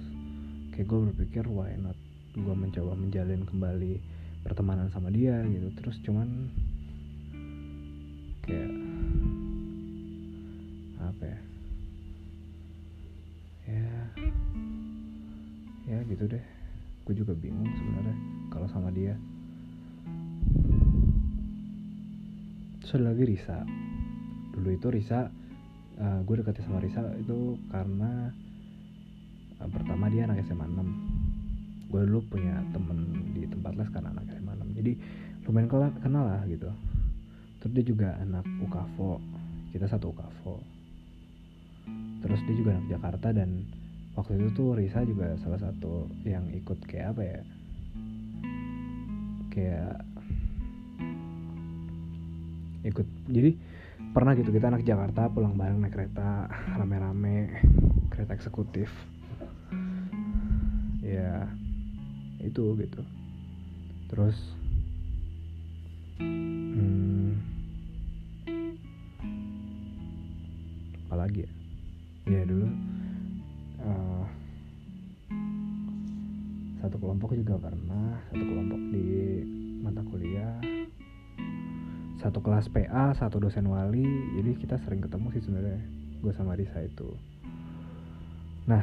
kayak 0.75 0.91
gue 0.91 0.99
berpikir 1.13 1.45
why 1.47 1.71
not 1.79 1.95
gue 2.33 2.55
mencoba 2.57 2.97
menjalin 2.97 3.45
kembali 3.45 4.01
pertemanan 4.43 4.91
sama 4.91 5.13
dia 5.13 5.39
gitu. 5.47 5.69
Terus 5.79 5.97
cuman 6.03 6.29
kayak 8.43 8.73
apa 10.99 11.25
ya? 11.25 11.39
Ya 13.71 13.95
ya 15.83 15.99
gitu 16.09 16.25
deh 16.27 16.62
gue 17.03 17.15
juga 17.19 17.33
bingung 17.35 17.67
sebenarnya 17.67 18.17
kalau 18.53 18.69
sama 18.71 18.89
dia. 18.95 19.15
Terus 22.83 22.93
ada 22.99 23.15
lagi 23.15 23.25
Risa. 23.27 23.59
Dulu 24.53 24.69
itu 24.71 24.87
Risa 24.93 25.31
uh, 25.99 26.21
gue 26.23 26.35
deketnya 26.39 26.65
sama 26.67 26.79
Risa 26.83 27.03
itu 27.19 27.57
karena 27.71 28.31
uh, 29.63 29.69
pertama 29.71 30.11
dia 30.13 30.27
anak 30.27 30.45
SMA 30.47 30.67
6 30.67 31.93
gue 31.93 32.01
dulu 32.09 32.25
punya 32.33 32.57
temen 32.73 33.29
di 33.37 33.45
tempat 33.45 33.77
les 33.77 33.91
karena 33.93 34.17
anak 34.17 34.25
SMA 34.33 34.53
6 34.57 34.79
jadi 34.81 34.93
lumayan 35.45 35.69
kenal 36.01 36.25
lah 36.25 36.43
gitu. 36.49 36.71
Terus 37.63 37.73
dia 37.79 37.85
juga 37.87 38.09
anak 38.19 38.47
UKAVO 38.63 39.23
kita 39.73 39.87
satu 39.89 40.13
UKAVO 40.13 40.73
terus 42.23 42.39
dia 42.47 42.55
juga 42.55 42.79
anak 42.79 42.87
Jakarta 42.87 43.29
dan 43.35 43.67
waktu 44.13 44.37
itu 44.37 44.49
tuh 44.53 44.77
Risa 44.77 45.01
juga 45.09 45.33
salah 45.41 45.61
satu 45.61 46.09
yang 46.29 46.45
ikut 46.53 46.79
kayak 46.85 47.17
apa 47.17 47.23
ya? 47.25 47.41
Kayak 49.53 49.95
ikut 52.83 53.07
jadi 53.31 53.51
pernah 54.13 54.37
gitu 54.37 54.51
kita 54.53 54.69
anak 54.69 54.85
Jakarta 54.85 55.33
pulang 55.33 55.57
bareng 55.57 55.81
naik 55.81 55.95
kereta 55.97 56.51
rame-rame 56.77 57.49
kereta 58.13 58.37
eksekutif. 58.37 58.93
Ya 61.01 61.49
itu 62.43 62.77
gitu. 62.77 63.01
Terus 64.13 64.37
hmm, 66.21 67.41
apa 71.09 71.17
lagi 71.17 71.49
ya? 71.49 71.51
Ya 72.29 72.45
dulu 72.47 72.69
satu 76.83 76.99
kelompok 76.99 77.39
juga 77.39 77.63
pernah 77.63 78.19
satu 78.27 78.43
kelompok 78.43 78.81
di 78.91 79.07
mata 79.87 80.03
kuliah. 80.03 80.59
Satu 82.19 82.43
kelas 82.43 82.67
PA 82.75 83.15
satu 83.15 83.39
dosen 83.39 83.71
wali. 83.71 84.03
Jadi 84.35 84.59
kita 84.59 84.83
sering 84.83 84.99
ketemu 84.99 85.31
sih 85.31 85.43
sebenarnya 85.47 85.79
gue 86.19 86.33
sama 86.35 86.59
Risa 86.59 86.83
itu. 86.83 87.07
Nah 88.67 88.83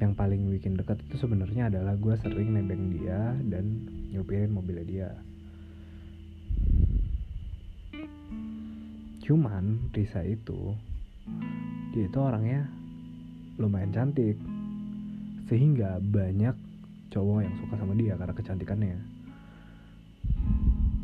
yang 0.00 0.16
paling 0.16 0.48
bikin 0.56 0.74
dekat 0.74 1.04
itu 1.04 1.20
sebenarnya 1.20 1.68
adalah 1.68 2.00
gue 2.00 2.16
sering 2.24 2.56
nebeng 2.56 2.96
dia 2.96 3.36
dan 3.52 3.84
nyupirin 4.08 4.56
mobilnya 4.56 4.88
dia. 4.88 5.10
Cuman 9.20 9.92
Risa 9.92 10.24
itu 10.24 10.72
dia 11.92 12.08
itu 12.08 12.18
orangnya 12.18 12.64
lumayan 13.60 13.92
cantik 13.92 14.40
sehingga 15.52 16.00
banyak 16.00 16.56
cowok 17.12 17.44
yang 17.44 17.52
suka 17.60 17.76
sama 17.76 17.92
dia 17.92 18.16
karena 18.16 18.32
kecantikannya. 18.32 18.96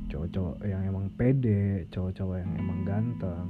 Cowok-cowok 0.09 0.57
yang 0.65 0.89
emang 0.89 1.13
pede 1.21 1.85
cowok-cowok 1.93 2.37
yang 2.41 2.53
emang 2.57 2.81
ganteng. 2.89 3.49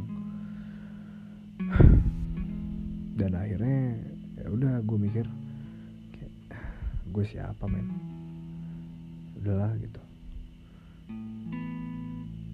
Dan 3.14 3.30
akhirnya 3.30 3.94
ya 4.42 4.46
udah 4.50 4.82
gue 4.82 4.98
mikir 4.98 5.26
kayak 6.18 6.34
gue 7.14 7.24
siapa 7.30 7.62
men? 7.70 7.86
Udahlah 9.38 9.70
gitu. 9.78 10.02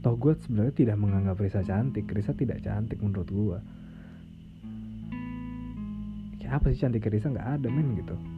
Toh 0.05 0.21
gue 0.21 0.37
sebenarnya 0.45 0.75
tidak 0.77 1.01
menganggap 1.01 1.41
Risa 1.41 1.65
cantik. 1.65 2.13
Risa 2.13 2.37
tidak 2.37 2.61
cantik 2.61 3.01
menurut 3.01 3.33
gue 3.33 3.59
apa 6.55 6.71
sih 6.71 6.87
cantik 6.87 7.09
Risa? 7.09 7.33
Nggak 7.33 7.49
ada 7.57 7.69
men 7.73 7.99
gitu 7.99 8.34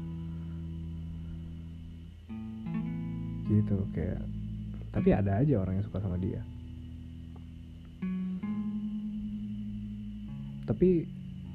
gitu 3.47 3.87
kayak 3.95 4.23
tapi 4.97 5.13
ada 5.13 5.45
aja 5.45 5.61
orang 5.61 5.77
yang 5.77 5.85
suka 5.85 6.01
sama 6.01 6.17
dia. 6.17 6.41
Tapi 10.65 11.05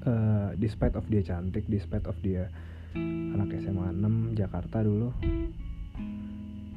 uh, 0.05 0.53
despite 0.61 0.93
of 0.93 1.09
dia 1.09 1.25
cantik 1.25 1.65
despite 1.65 2.05
of 2.05 2.13
dia 2.21 2.53
anak 3.33 3.49
SMA 3.65 3.97
6 3.97 4.37
Jakarta 4.37 4.85
dulu 4.85 5.09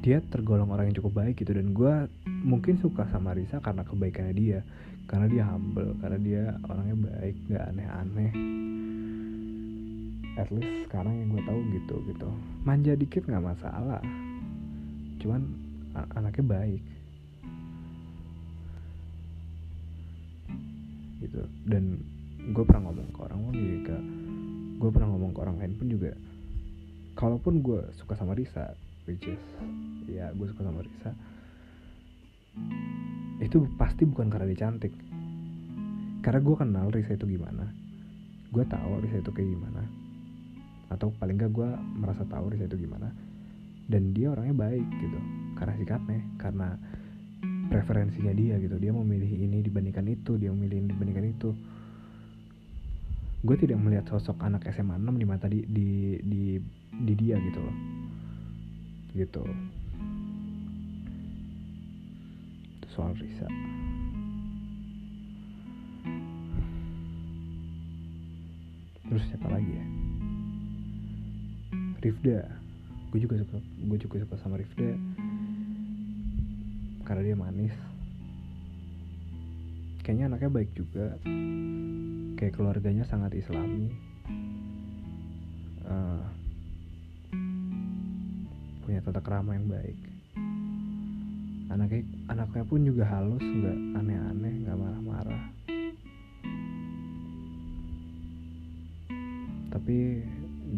dia 0.01 0.21
tergolong 0.25 0.73
orang 0.73 0.89
yang 0.89 0.97
cukup 0.97 1.21
baik 1.21 1.37
gitu. 1.37 1.53
Dan 1.53 1.77
gue 1.77 2.09
mungkin 2.25 2.81
suka 2.81 3.05
sama 3.13 3.37
Risa 3.37 3.61
karena 3.61 3.85
kebaikannya 3.85 4.33
dia. 4.33 4.59
Karena 5.05 5.29
dia 5.29 5.45
humble 5.45 5.93
karena 6.01 6.17
dia 6.17 6.43
orangnya 6.65 6.97
baik 6.97 7.35
gak 7.45 7.65
aneh-aneh. 7.73 8.31
At 10.41 10.49
least 10.49 10.89
sekarang 10.89 11.13
yang 11.13 11.29
gue 11.29 11.43
tahu 11.45 11.59
gitu 11.77 11.95
gitu. 12.09 12.29
Manja 12.65 12.97
dikit 12.97 13.29
nggak 13.29 13.45
masalah 13.53 14.01
cuman 15.25 15.41
anaknya 16.13 16.45
baik. 16.45 16.83
Gitu. 21.25 21.41
Dan 21.65 21.97
gue 22.53 22.61
pernah 22.61 22.93
ngomong 22.93 23.09
ke 23.09 23.19
orang 23.25 23.39
pun 23.41 23.55
juga 23.57 23.97
gue 24.75 24.89
pernah 24.93 25.09
ngomong 25.09 25.31
ke 25.33 25.39
orang 25.41 25.57
lain 25.57 25.73
pun 25.81 25.87
juga 25.89 26.13
kalaupun 27.17 27.65
gue 27.65 27.81
suka 27.97 28.13
sama 28.13 28.37
Risa 28.37 28.77
which 29.09 29.25
is 29.25 29.41
ya 30.05 30.29
gue 30.29 30.45
suka 30.45 30.61
sama 30.61 30.85
Risa 30.85 31.11
itu 33.41 33.65
pasti 33.75 34.05
bukan 34.05 34.29
karena 34.29 34.47
dia 34.47 34.69
cantik. 34.69 34.93
Karena 36.21 36.39
gue 36.39 36.55
kenal 36.55 36.93
Risa 36.93 37.17
itu 37.17 37.25
gimana 37.25 37.65
gue 38.53 38.63
tahu 38.69 39.01
Risa 39.01 39.25
itu 39.25 39.33
kayak 39.33 39.49
gimana 39.57 39.83
atau 40.85 41.09
paling 41.17 41.41
gak 41.41 41.49
gue 41.49 41.69
merasa 41.97 42.21
tahu 42.29 42.53
Risa 42.53 42.69
itu 42.69 42.85
gimana 42.85 43.09
dan 43.85 44.13
dia 44.17 44.33
orangnya 44.33 44.55
baik 44.57 44.87
gitu 44.97 45.19
karena 45.55 45.73
sikapnya 45.77 46.21
karena 46.41 46.67
preferensinya 47.69 48.33
dia 48.33 48.57
gitu. 48.61 48.77
Dia 48.77 48.93
memilih 48.93 49.29
ini 49.29 49.61
dibandingkan 49.65 50.05
itu 50.09 50.37
dia 50.37 50.49
memilih 50.53 50.85
ini 50.85 50.87
dibandingkan 50.93 51.25
itu. 51.25 51.49
Gue 53.45 53.55
tidak 53.61 53.77
melihat 53.77 54.09
sosok 54.09 54.41
anak 54.41 54.65
SMA 54.73 54.97
6 54.97 55.21
di 55.21 55.25
mata 55.25 55.45
di 55.45 55.61
di 55.69 56.17
di, 56.21 56.57
di 57.05 57.13
dia 57.13 57.37
gitu 57.37 57.59
loh. 57.61 57.77
Gitu. 59.13 59.43
Itu 62.81 62.87
soal 62.89 63.13
Risa. 63.17 63.47
Terus 69.05 69.23
siapa 69.29 69.47
lagi 69.53 69.69
ya? 69.69 69.85
Rifda 72.01 72.64
gue 73.15 73.23
juga 73.31 73.39
suka 73.39 73.63
gue 73.63 73.95
juga 73.95 74.27
suka 74.27 74.35
sama 74.43 74.59
Rifda. 74.59 74.91
Karena 77.07 77.21
dia 77.23 77.37
manis. 77.39 77.71
Kayaknya 80.03 80.35
anaknya 80.35 80.51
baik 80.51 80.75
juga. 80.75 81.15
Kayak 82.35 82.59
keluarganya 82.59 83.07
sangat 83.07 83.39
islami. 83.39 83.87
Uh, 85.87 86.27
punya 88.83 88.99
tata 88.99 89.23
kerama 89.23 89.55
yang 89.55 89.71
baik. 89.71 89.95
Anaknya 91.71 92.03
anaknya 92.27 92.67
pun 92.67 92.83
juga 92.83 93.07
halus 93.07 93.39
nggak 93.47 93.77
aneh-aneh 93.95 94.53
nggak 94.67 94.75
marah-marah. 94.75 95.43
Tapi 99.71 100.19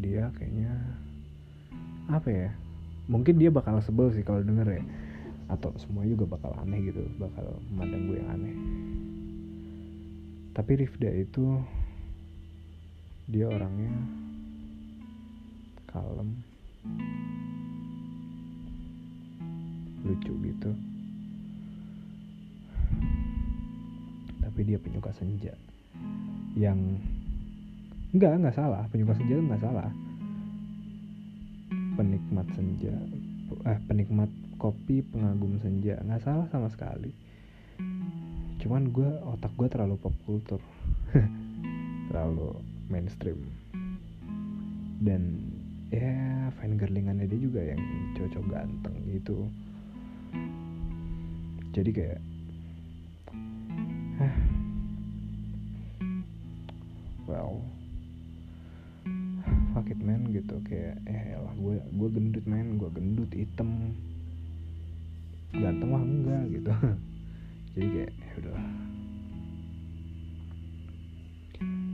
dia 0.06 0.30
kayaknya 0.38 0.98
apa 2.08 2.30
ya 2.32 2.50
mungkin 3.08 3.40
dia 3.40 3.48
bakal 3.52 3.80
sebel 3.80 4.12
sih 4.12 4.24
kalau 4.24 4.44
denger 4.44 4.68
ya. 4.68 4.84
Atau 5.48 5.72
semua 5.80 6.04
juga 6.04 6.28
bakal 6.28 6.52
aneh 6.60 6.92
gitu 6.92 7.08
bakal 7.16 7.56
memandang 7.72 8.04
gue 8.12 8.18
yang 8.20 8.30
aneh. 8.36 8.56
Tapi 10.52 10.72
Rifda 10.84 11.08
itu 11.16 11.64
dia 13.32 13.48
orangnya 13.48 13.92
kalem. 15.88 16.36
Lucu 20.04 20.34
gitu. 20.44 20.72
Tapi 24.44 24.60
dia 24.68 24.80
penyuka 24.84 25.16
senja. 25.16 25.56
Yang 26.60 27.00
enggak 28.12 28.36
enggak 28.36 28.56
salah. 28.60 28.84
Penyuka 28.92 29.16
senja 29.16 29.40
enggak 29.40 29.64
salah 29.64 29.92
penikmat 31.98 32.46
senja 32.54 32.94
eh 33.66 33.80
penikmat 33.88 34.30
kopi 34.60 35.06
pengagum 35.06 35.58
senja. 35.62 35.98
Nggak 36.04 36.24
salah 36.24 36.48
sama 36.52 36.68
sekali. 36.70 37.14
Cuman 38.60 38.90
gue 38.92 39.08
otak 39.24 39.54
gue 39.56 39.68
terlalu 39.70 39.96
pop 40.02 40.14
kultur. 40.26 40.62
Terlalu 42.12 42.58
mainstream. 42.92 43.40
Dan 44.98 45.54
ya 45.94 46.50
fine 46.58 46.76
girlingannya 46.76 47.30
dia 47.30 47.40
juga 47.40 47.62
yang 47.64 47.80
cocok 48.18 48.44
ganteng 48.52 48.96
gitu. 49.14 49.48
Jadi 51.72 51.90
kayak 51.94 52.20
well 57.30 57.62
fuck 59.78 59.86
it 59.94 60.02
man 60.02 60.27
gitu 60.48 60.64
kayak 60.64 60.96
eh 61.04 61.36
lah 61.36 61.52
gue 61.60 61.76
gue 61.76 62.10
gendut 62.16 62.46
man 62.48 62.80
gue 62.80 62.88
gendut 62.96 63.32
hitam. 63.36 63.92
Ganteng 65.52 65.92
mah 65.92 66.04
enggak 66.08 66.44
gitu. 66.56 66.72
Jadi 67.76 67.88
kayak 67.92 68.12
ya 68.16 68.34
udahlah. 68.40 68.68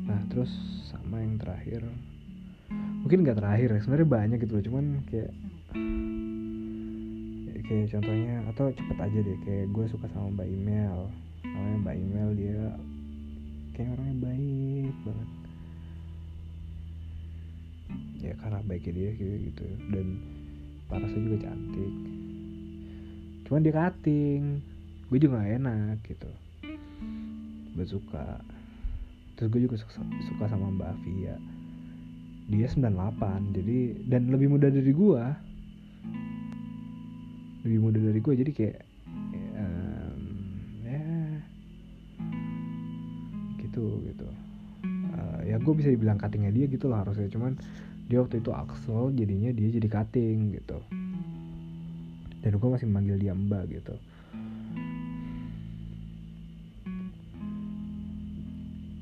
Nah 0.06 0.22
terus 0.30 0.54
sama 0.86 1.26
yang 1.26 1.42
terakhir 1.42 1.82
mungkin 3.04 3.28
nggak 3.28 3.36
terakhir 3.42 3.70
ya 3.74 3.80
sebenarnya 3.84 4.10
banyak 4.10 4.38
gitu 4.48 4.54
loh 4.56 4.64
cuman 4.64 4.86
kayak 5.12 5.32
kayak 7.68 7.88
contohnya 7.92 8.36
atau 8.48 8.66
cepet 8.72 8.98
aja 8.98 9.20
deh 9.20 9.38
kayak 9.44 9.66
gue 9.76 9.86
suka 9.92 10.08
sama 10.16 10.32
mbak 10.32 10.48
email 10.48 11.12
namanya 11.44 11.78
mbak 11.84 11.96
email 12.00 12.30
dia 12.32 12.62
kayak 13.76 14.00
orangnya 14.00 14.18
baik 14.24 14.96
banget 15.04 15.30
ya 18.24 18.34
karena 18.40 18.60
baiknya 18.64 18.94
dia 18.96 19.10
gitu 19.20 19.34
gitu. 19.52 19.66
Dan 19.92 20.08
parasnya 20.88 21.22
juga 21.22 21.38
cantik. 21.50 21.94
Cuman 23.46 23.62
dia 23.62 23.76
cutting. 23.76 24.44
Gue 25.12 25.20
juga 25.20 25.44
gak 25.44 25.52
enak 25.62 25.98
gitu. 26.08 26.32
Gue 27.76 27.86
suka. 27.86 28.40
Terus 29.36 29.50
gue 29.52 29.62
juga 29.68 29.76
suka, 29.76 30.00
suka 30.02 30.46
sama 30.48 30.72
Mbak 30.72 30.90
Avia 30.90 31.36
dia 32.44 32.68
98 32.68 33.56
jadi 33.56 33.80
dan 34.12 34.28
lebih 34.28 34.52
muda 34.52 34.68
dari 34.68 34.92
gue 34.92 35.24
lebih 37.64 37.80
muda 37.80 38.00
dari 38.04 38.20
gue 38.20 38.34
jadi 38.36 38.52
kayak 38.52 38.78
ya 40.84 41.04
gitu 43.64 44.04
gitu. 44.04 44.28
Uh, 45.16 45.40
ya 45.48 45.56
gue 45.56 45.74
bisa 45.74 45.88
dibilang 45.88 46.20
cuttingnya 46.20 46.52
dia 46.52 46.68
gitu 46.68 46.92
lah 46.92 47.08
harusnya. 47.08 47.32
Cuman 47.32 47.56
dia 48.08 48.20
waktu 48.20 48.44
itu 48.44 48.52
Axel 48.52 49.16
jadinya 49.16 49.52
dia 49.56 49.70
jadi 49.72 49.88
cutting 49.88 50.60
gitu. 50.60 50.80
Dan 52.44 52.60
gue 52.60 52.70
masih 52.70 52.88
manggil 52.92 53.16
dia 53.16 53.32
mbak 53.32 53.72
gitu. 53.72 53.96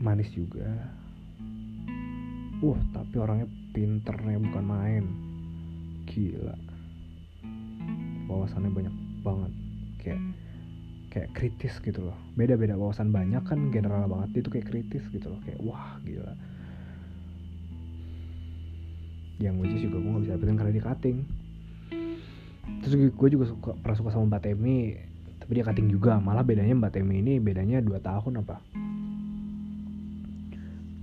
Manis 0.02 0.30
juga. 0.34 0.70
Wah 2.62 2.82
tapi 2.94 3.16
orangnya 3.18 3.50
pinternya 3.74 4.38
bukan 4.38 4.66
main. 4.66 5.06
Gila. 6.06 6.58
Wawasannya 8.30 8.70
banyak 8.70 8.96
banget. 9.26 9.54
Kayak 10.02 10.22
kayak 11.10 11.30
kritis 11.34 11.82
gitu 11.82 12.06
loh. 12.06 12.18
Beda 12.38 12.54
beda 12.54 12.78
wawasan 12.78 13.10
banyak 13.10 13.42
kan 13.50 13.74
general 13.74 14.06
banget. 14.06 14.46
Itu 14.46 14.54
kayak 14.54 14.70
kritis 14.70 15.10
gitu 15.10 15.34
loh. 15.34 15.42
Kayak 15.42 15.60
wah 15.66 15.98
gila 16.06 16.38
yang 19.42 19.58
which 19.58 19.74
juga 19.82 19.98
gue 19.98 20.12
gak 20.14 20.24
bisa 20.24 20.34
dapetin 20.38 20.58
karena 20.58 20.72
dia 20.72 20.86
cutting. 20.86 21.18
Terus 22.86 22.94
gue 23.10 23.30
juga 23.34 23.46
suka 23.50 23.74
pernah 23.82 23.98
suka 23.98 24.10
sama 24.14 24.38
Mbak 24.38 24.42
Temi 24.46 24.94
tapi 25.42 25.52
dia 25.58 25.66
cutting 25.66 25.90
juga. 25.90 26.22
Malah 26.22 26.46
bedanya 26.46 26.78
Mbak 26.78 26.94
Temi 26.94 27.26
ini 27.26 27.42
bedanya 27.42 27.82
2 27.82 27.98
tahun 28.00 28.46
apa? 28.46 28.62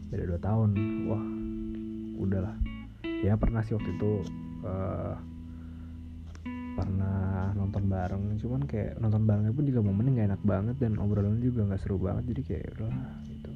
Beda 0.08 0.24
dua 0.24 0.40
tahun. 0.40 0.70
Wah 1.04 1.24
udahlah. 2.24 2.56
Ya 3.20 3.36
pernah 3.36 3.60
sih 3.60 3.76
waktu 3.76 3.92
itu 3.92 4.24
uh, 4.64 5.14
pernah 6.80 7.52
nonton 7.52 7.84
bareng. 7.92 8.40
Cuman 8.40 8.64
kayak 8.64 8.96
nonton 9.02 9.28
barengnya 9.28 9.52
pun 9.52 9.64
juga 9.68 9.84
momennya 9.84 10.12
nggak 10.16 10.28
enak 10.32 10.42
banget 10.48 10.76
dan 10.80 10.96
obrolan 10.96 11.44
juga 11.44 11.68
nggak 11.68 11.80
seru 11.84 12.00
banget. 12.00 12.32
Jadi 12.32 12.40
kayak 12.48 12.66
udah 12.80 12.92
gitu. 13.28 13.52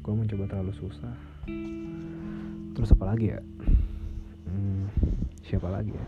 Gue 0.00 0.14
mencoba 0.16 0.48
terlalu 0.48 0.72
susah 0.80 1.12
terus 2.80 2.96
apa 2.96 3.12
lagi 3.12 3.28
ya? 3.28 3.40
Hmm, 4.48 4.88
siapa 5.44 5.68
lagi 5.68 5.92
ya? 5.92 6.04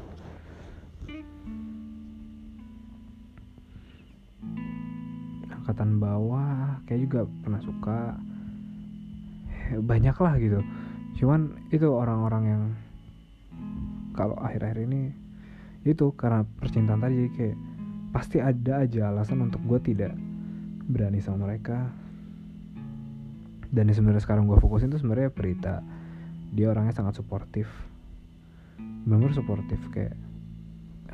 Angkatan 5.53 6.01
bawah 6.01 6.81
kayak 6.89 7.01
juga 7.05 7.21
pernah 7.45 7.61
suka. 7.61 8.17
Banyak 9.85 10.17
lah 10.17 10.35
gitu. 10.41 10.65
Cuman 11.21 11.61
itu 11.69 11.93
orang-orang 11.93 12.45
yang 12.49 12.63
kalau 14.17 14.41
akhir-akhir 14.41 14.89
ini 14.89 15.13
itu 15.85 16.09
karena 16.17 16.49
percintaan 16.57 17.05
tadi 17.05 17.29
kayak 17.37 17.57
pasti 18.17 18.41
ada 18.41 18.89
aja 18.89 19.13
alasan 19.13 19.45
untuk 19.45 19.61
gue 19.69 19.93
tidak 19.93 20.17
berani 20.89 21.21
sama 21.21 21.53
mereka. 21.53 21.93
Dan 23.69 23.93
sebenarnya 23.93 24.25
sekarang 24.25 24.49
gue 24.49 24.57
fokusin 24.57 24.89
tuh 24.89 25.01
sebenarnya 25.05 25.29
Prita 25.29 25.92
dia 26.53 26.69
orangnya 26.69 26.93
sangat 26.93 27.19
suportif. 27.19 27.67
Benar 29.09 29.33
suportif 29.33 29.81
kayak 29.91 30.15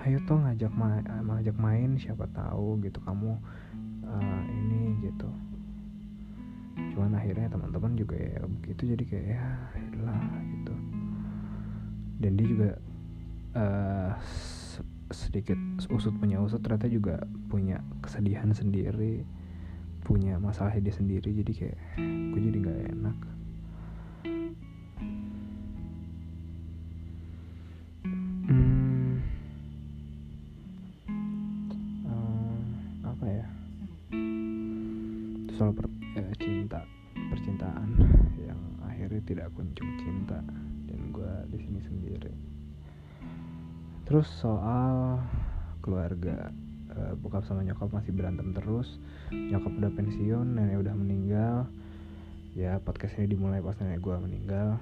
ayo 0.04 0.18
tuh 0.26 0.38
ngajak 0.38 0.70
main 0.74 1.02
ngajak 1.02 1.56
main 1.58 1.98
siapa 1.98 2.26
tahu 2.30 2.78
gitu 2.82 2.98
kamu 3.06 3.38
uh, 4.06 4.42
ini 4.50 4.98
gitu. 5.06 5.30
Cuman 6.94 7.14
akhirnya 7.14 7.50
teman-teman 7.50 7.94
juga 7.94 8.18
ya 8.18 8.42
begitu 8.46 8.94
jadi 8.94 9.04
kayak 9.06 9.26
ya 9.30 9.46
lah 10.02 10.22
gitu. 10.58 10.74
Dan 12.18 12.34
dia 12.34 12.46
juga 12.50 12.70
uh, 13.54 14.12
sedikit 15.14 15.56
usut 15.88 16.12
punya 16.20 16.42
usut 16.42 16.60
ternyata 16.60 16.90
juga 16.90 17.16
punya 17.48 17.80
kesedihan 18.04 18.52
sendiri 18.52 19.24
punya 20.04 20.40
masalah 20.40 20.72
dia 20.76 20.92
sendiri 20.92 21.32
jadi 21.44 21.52
kayak 21.52 21.78
gue 22.32 22.40
jadi 22.40 22.58
nggak 22.64 22.80
enak 22.96 23.16
terus 44.08 44.24
soal 44.40 45.20
keluarga 45.84 46.48
uh, 46.96 47.12
bokap 47.20 47.44
sama 47.44 47.60
nyokap 47.60 47.92
masih 47.92 48.16
berantem 48.16 48.56
terus 48.56 48.96
nyokap 49.28 49.68
udah 49.68 49.92
pensiun 49.92 50.56
nenek 50.56 50.80
udah 50.80 50.96
meninggal. 50.96 51.68
Ya 52.56 52.80
podcast 52.80 53.20
ini 53.20 53.36
dimulai 53.36 53.60
pas 53.60 53.76
nenek 53.76 54.00
gue 54.00 54.16
meninggal. 54.16 54.80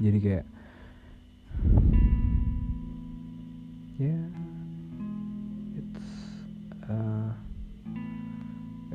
Jadi 0.00 0.18
kayak 0.24 0.46
ya 4.00 4.08
yeah, 4.08 4.24
it's 5.76 6.08
uh, 6.88 7.30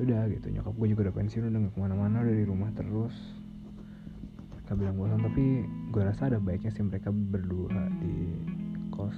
udah 0.02 0.34
gitu 0.34 0.50
nyokap 0.50 0.74
gue 0.74 0.88
juga 0.98 1.02
udah 1.08 1.16
pensiun 1.16 1.54
udah 1.54 1.60
gak 1.70 1.74
ke 1.78 1.80
mana-mana 1.80 2.26
udah 2.26 2.36
di 2.36 2.46
rumah 2.50 2.74
terus 2.74 3.14
mereka 4.68 4.84
bilang 4.84 5.00
bosan 5.00 5.24
tapi 5.24 5.64
gue 5.96 6.04
rasa 6.04 6.28
ada 6.28 6.44
baiknya 6.44 6.76
sih 6.76 6.84
mereka 6.84 7.08
berdua 7.08 7.88
di 8.04 8.36
kos 8.92 9.16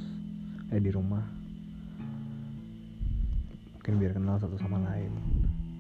eh 0.70 0.78
di 0.78 0.94
rumah. 0.94 1.26
Mungkin 3.74 3.98
biar 3.98 4.14
kenal 4.14 4.38
satu 4.38 4.62
sama 4.62 4.78
lain. 4.78 5.10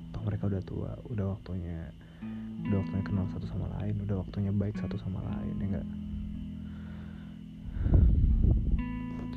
Toh 0.09 0.25
mereka 0.25 0.49
udah 0.49 0.65
tua 0.65 0.97
udah 1.13 1.37
waktunya 1.37 1.85
udah 2.65 2.81
waktunya 2.81 3.03
kenal 3.05 3.29
satu 3.29 3.45
sama 3.45 3.69
lain 3.77 3.93
udah 4.09 4.25
waktunya 4.25 4.49
baik 4.49 4.73
satu 4.81 4.97
sama 5.05 5.21
lain 5.21 5.53
ya 5.61 5.65
enggak? 5.69 5.87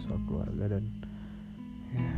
Soal 0.00 0.16
keluarga 0.24 0.64
dan 0.80 0.84
ya. 1.92 2.08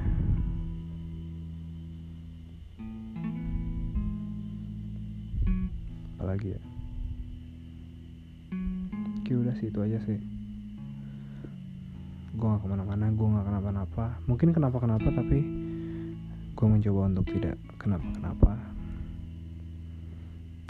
Apalagi 6.15 6.55
ya 6.55 6.74
udah 9.55 9.63
sih 9.63 9.71
itu 9.71 9.81
aja 9.87 9.99
sih. 10.03 10.19
Gue 12.35 12.47
gak 12.51 12.67
ke 12.67 12.67
mana-mana 12.67 13.07
Gue 13.15 13.31
gak 13.39 13.47
kenapa-napa. 13.47 14.19
Mungkin 14.27 14.51
kenapa-kenapa 14.51 15.07
tapi 15.15 15.39
Gue 16.59 16.67
mencoba 16.67 17.07
untuk 17.07 17.31
tidak 17.31 17.55
kenapa-kenapa. 17.79 18.59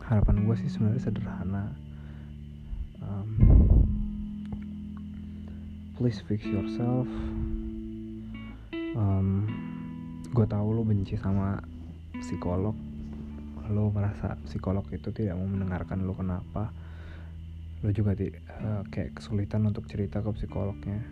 Harapan 0.05 0.45
gue 0.45 0.57
sih 0.61 0.69
sebenarnya 0.69 1.01
sederhana. 1.01 1.73
Um, 3.01 3.29
Please 5.97 6.21
fix 6.29 6.45
yourself. 6.45 7.09
Um, 8.93 9.49
Gue 10.29 10.45
tahu 10.45 10.77
lo 10.77 10.85
benci 10.85 11.17
sama 11.17 11.57
psikolog. 12.21 12.77
Lo 13.73 13.89
merasa 13.89 14.37
psikolog 14.45 14.85
itu 14.93 15.09
tidak 15.09 15.41
mau 15.41 15.49
mendengarkan 15.49 16.05
lo 16.05 16.13
kenapa 16.13 16.69
lo 17.85 17.93
juga 17.93 18.17
di, 18.17 18.33
uh, 18.33 18.81
kayak 18.89 19.21
kesulitan 19.21 19.69
untuk 19.69 19.85
cerita 19.85 20.25
ke 20.25 20.33
psikolognya. 20.33 21.05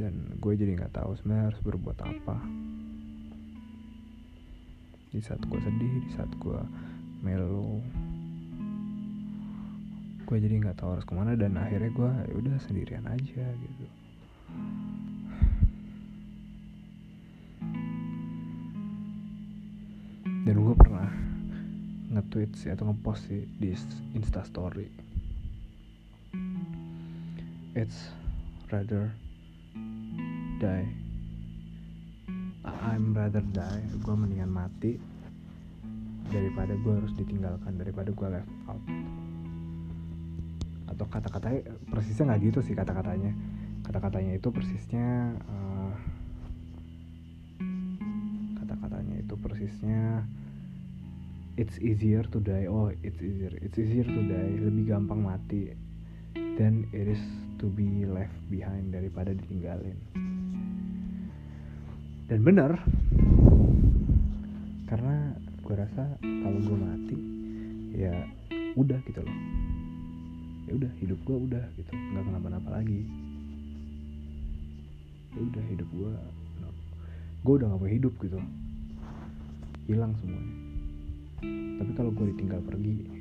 Dan 0.00 0.40
gue 0.40 0.52
jadi 0.56 0.72
nggak 0.80 0.96
tahu 0.96 1.12
sebenarnya 1.20 1.52
harus 1.52 1.60
berbuat 1.60 1.98
apa. 2.00 2.36
Di 5.12 5.20
saat 5.20 5.44
gue 5.44 5.60
sedih 5.60 5.92
di 6.00 6.10
saat 6.16 6.32
gue 6.40 6.60
melo 7.20 7.80
gue 10.26 10.36
jadi 10.42 10.58
nggak 10.58 10.82
tahu 10.82 10.98
harus 10.98 11.06
ke 11.06 11.14
mana 11.14 11.38
dan 11.38 11.54
akhirnya 11.54 11.90
gue 11.94 12.10
ya 12.26 12.34
udah 12.34 12.56
sendirian 12.66 13.06
aja 13.06 13.46
gitu 13.46 13.86
nge-tweet 22.26 22.58
sih 22.58 22.74
atau 22.74 22.90
nge-post 22.90 23.30
sih 23.30 23.46
di 23.54 23.70
Insta 24.18 24.42
Story. 24.42 24.90
It's 27.78 28.10
rather 28.66 29.14
die. 30.58 30.90
I'm 32.66 33.14
rather 33.14 33.46
die. 33.54 33.86
Gue 34.02 34.14
mendingan 34.18 34.50
mati 34.50 34.98
daripada 36.34 36.74
gue 36.74 36.92
harus 36.98 37.14
ditinggalkan 37.14 37.78
daripada 37.78 38.10
gue 38.10 38.28
left 38.34 38.50
out. 38.66 38.82
Atau 40.90 41.06
kata-katanya 41.06 41.62
persisnya 41.86 42.34
nggak 42.34 42.42
gitu 42.42 42.58
sih 42.66 42.74
kata-katanya. 42.74 43.30
Kata-katanya 43.86 44.34
itu 44.34 44.50
persisnya 44.50 45.38
uh, 45.46 45.94
kata-katanya 48.58 49.14
itu 49.22 49.34
persisnya 49.38 50.26
it's 51.56 51.80
easier 51.80 52.22
to 52.28 52.38
die. 52.40 52.68
Oh 52.68 52.92
it's 53.02 53.20
easier. 53.20 53.52
It's 53.64 53.76
easier 53.80 54.04
to 54.04 54.20
die. 54.28 54.60
Lebih 54.60 54.92
gampang 54.92 55.24
mati 55.24 55.72
than 56.60 56.84
it 56.92 57.08
is 57.08 57.22
to 57.56 57.66
be 57.72 58.04
left 58.04 58.36
behind 58.52 58.92
daripada 58.92 59.32
ditinggalin. 59.32 59.96
Dan 62.28 62.40
benar 62.44 62.76
karena 64.86 65.34
gue 65.64 65.74
rasa 65.74 66.04
kalau 66.20 66.60
gue 66.60 66.78
mati 66.78 67.18
ya 67.96 68.12
udah 68.76 69.00
gitu 69.08 69.24
loh. 69.24 69.38
Ya 70.68 70.72
udah 70.76 70.92
hidup 71.00 71.18
gue 71.24 71.36
udah 71.40 71.64
gitu. 71.80 71.90
Nggak 71.90 72.24
kenapa-napa 72.28 72.68
lagi. 72.84 73.00
Ya 75.32 75.40
udah 75.40 75.64
hidup 75.72 75.88
gue 75.88 76.12
no. 76.60 76.68
gue 77.44 77.54
udah 77.56 77.66
gak 77.72 77.80
mau 77.80 77.88
hidup 77.88 78.12
gitu. 78.20 78.40
Hilang 79.86 80.12
semuanya 80.20 80.65
tapi 81.42 81.92
kalau 81.92 82.10
gue 82.12 82.32
ditinggal 82.32 82.64
pergi 82.64 83.16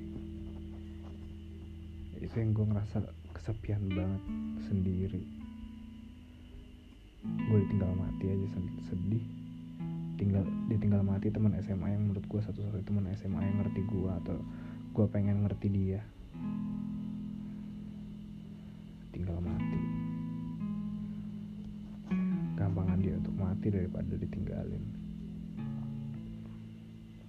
itu 2.26 2.36
yang 2.42 2.52
gue 2.58 2.66
ngerasa 2.68 2.98
kesepian 3.38 3.86
banget 3.92 4.24
sendiri. 4.66 5.24
Gue 7.22 7.58
ditinggal 7.64 7.94
mati 7.96 8.26
aja 8.28 8.48
sedih. 8.90 9.24
Tinggal 10.18 10.44
ditinggal 10.68 11.06
mati 11.06 11.30
teman 11.30 11.54
SMA 11.62 11.96
yang 11.96 12.10
menurut 12.10 12.26
gue 12.26 12.42
satu-satunya 12.42 12.84
teman 12.88 13.08
SMA 13.14 13.40
yang 13.40 13.56
ngerti 13.62 13.82
gue 13.86 14.12
atau 14.26 14.38
gue 14.96 15.06
pengen 15.12 15.46
ngerti 15.46 15.68
dia. 15.70 16.02
Tinggal 19.14 19.38
mati. 19.44 19.80
Gampangan 22.58 23.00
dia 23.00 23.16
untuk 23.22 23.36
mati 23.38 23.68
daripada 23.70 24.12
ditinggalin 24.18 25.05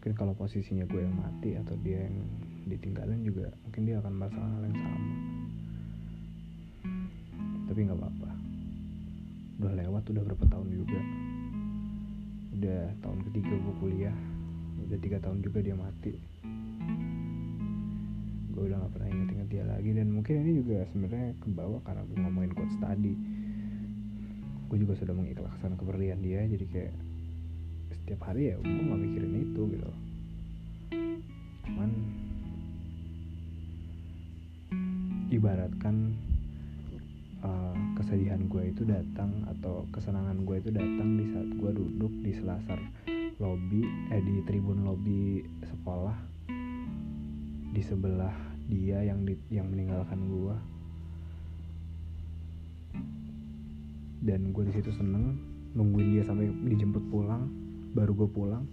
mungkin 0.07 0.23
kalau 0.23 0.39
posisinya 0.39 0.87
gue 0.87 1.03
yang 1.03 1.19
mati 1.19 1.59
atau 1.59 1.75
dia 1.83 2.07
yang 2.07 2.15
ditinggalin 2.71 3.27
juga 3.27 3.51
mungkin 3.67 3.91
dia 3.91 3.99
akan 3.99 4.13
merasa 4.15 4.39
hal 4.39 4.63
yang 4.63 4.79
sama. 4.79 5.11
Tapi 7.67 7.79
nggak 7.91 7.99
apa-apa. 7.99 8.31
Udah 9.59 9.73
lewat 9.83 10.07
udah 10.07 10.23
berapa 10.31 10.47
tahun 10.47 10.69
juga. 10.71 11.01
Udah 12.55 12.83
tahun 13.03 13.19
ketiga 13.27 13.55
gue 13.59 13.75
kuliah. 13.83 14.19
Udah 14.87 14.99
tiga 15.03 15.19
tahun 15.19 15.43
juga 15.43 15.59
dia 15.59 15.75
mati. 15.75 16.15
Gue 18.55 18.63
udah 18.63 18.79
gak 18.87 18.93
pernah 18.95 19.11
inget-inget 19.11 19.49
dia 19.51 19.65
lagi. 19.67 19.91
Dan 19.91 20.15
mungkin 20.15 20.39
ini 20.47 20.63
juga 20.63 20.87
sebenarnya 20.95 21.35
kebawa 21.43 21.83
karena 21.83 22.07
gue 22.07 22.17
ngomongin 22.23 22.55
quote 22.55 22.75
study 22.79 23.15
gue 24.67 24.83
juga 24.83 24.99
sudah 24.99 25.15
mengikhlaskan 25.15 25.79
kepergian 25.79 26.19
dia 26.27 26.43
jadi 26.43 26.67
kayak 26.67 26.95
setiap 28.07 28.31
hari 28.31 28.55
ya 28.55 28.57
gue 28.63 28.87
gak 28.87 29.03
mikirin 29.03 29.35
itu 29.51 29.63
gitu. 29.67 29.91
Cuman 31.67 31.91
ibaratkan 35.35 36.15
uh, 37.43 37.75
kesedihan 37.99 38.47
gue 38.47 38.63
itu 38.71 38.87
datang 38.87 39.43
atau 39.51 39.91
kesenangan 39.91 40.39
gue 40.47 40.55
itu 40.55 40.71
datang 40.71 41.19
di 41.19 41.35
saat 41.35 41.51
gue 41.51 41.71
duduk 41.75 42.15
di 42.23 42.31
selasar 42.31 42.79
lobby 43.43 43.83
eh 44.15 44.23
di 44.23 44.39
tribun 44.47 44.87
lobby 44.87 45.43
sekolah 45.67 46.15
di 47.75 47.83
sebelah 47.83 48.39
dia 48.71 49.03
yang 49.03 49.27
di, 49.27 49.35
yang 49.51 49.67
meninggalkan 49.67 50.31
gue 50.31 50.55
dan 54.31 54.55
gue 54.55 54.63
di 54.63 54.73
situ 54.79 54.95
seneng 54.95 55.43
nungguin 55.75 56.15
dia 56.15 56.23
sampai 56.23 56.55
dijemput 56.71 57.03
pulang 57.11 57.66
baru 57.97 58.13
gue 58.13 58.29
pulang. 58.29 58.65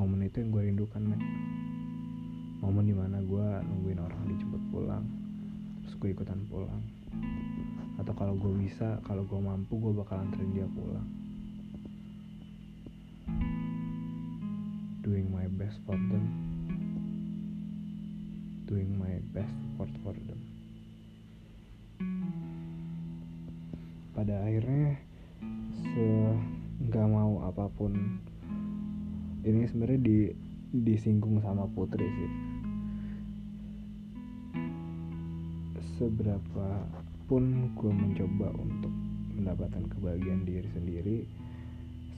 Momen 0.00 0.24
itu 0.24 0.40
yang 0.40 0.48
gue 0.56 0.62
rindukan 0.72 1.04
men. 1.04 1.20
Momen 2.64 2.88
di 2.88 2.96
mana 2.96 3.20
gue 3.20 3.46
nungguin 3.60 4.00
orang 4.00 4.24
dijemput 4.24 4.62
pulang 4.72 5.04
terus 5.84 6.00
gue 6.00 6.16
ikutan 6.16 6.40
pulang. 6.48 6.80
Atau 8.00 8.16
kalau 8.16 8.40
gue 8.40 8.64
bisa 8.64 8.96
kalau 9.04 9.28
gue 9.28 9.36
mampu 9.36 9.76
gue 9.76 9.92
bakal 9.92 10.24
anterin 10.24 10.48
dia 10.56 10.64
pulang. 10.72 11.08
Doing 15.04 15.28
my 15.28 15.44
best 15.60 15.76
for 15.84 16.00
them. 16.08 16.24
Doing 18.64 18.96
my 18.96 19.20
best 19.36 19.52
for 19.76 19.84
for 20.00 20.16
them 20.16 20.49
pada 24.12 24.42
akhirnya 24.44 24.98
se 25.80 26.06
nggak 26.80 27.06
mau 27.08 27.44
apa 27.46 27.68
pun 27.72 28.20
ini 29.44 29.64
sebenarnya 29.68 30.00
di 30.00 30.18
disinggung 30.70 31.40
sama 31.40 31.66
Putri 31.72 32.06
sih. 32.06 32.32
Seberapa 36.00 36.84
pun 37.30 37.70
gue 37.76 37.92
mencoba 37.92 38.50
untuk 38.56 38.92
mendapatkan 39.36 39.84
kebahagiaan 39.96 40.44
diri 40.44 40.68
sendiri 40.74 41.18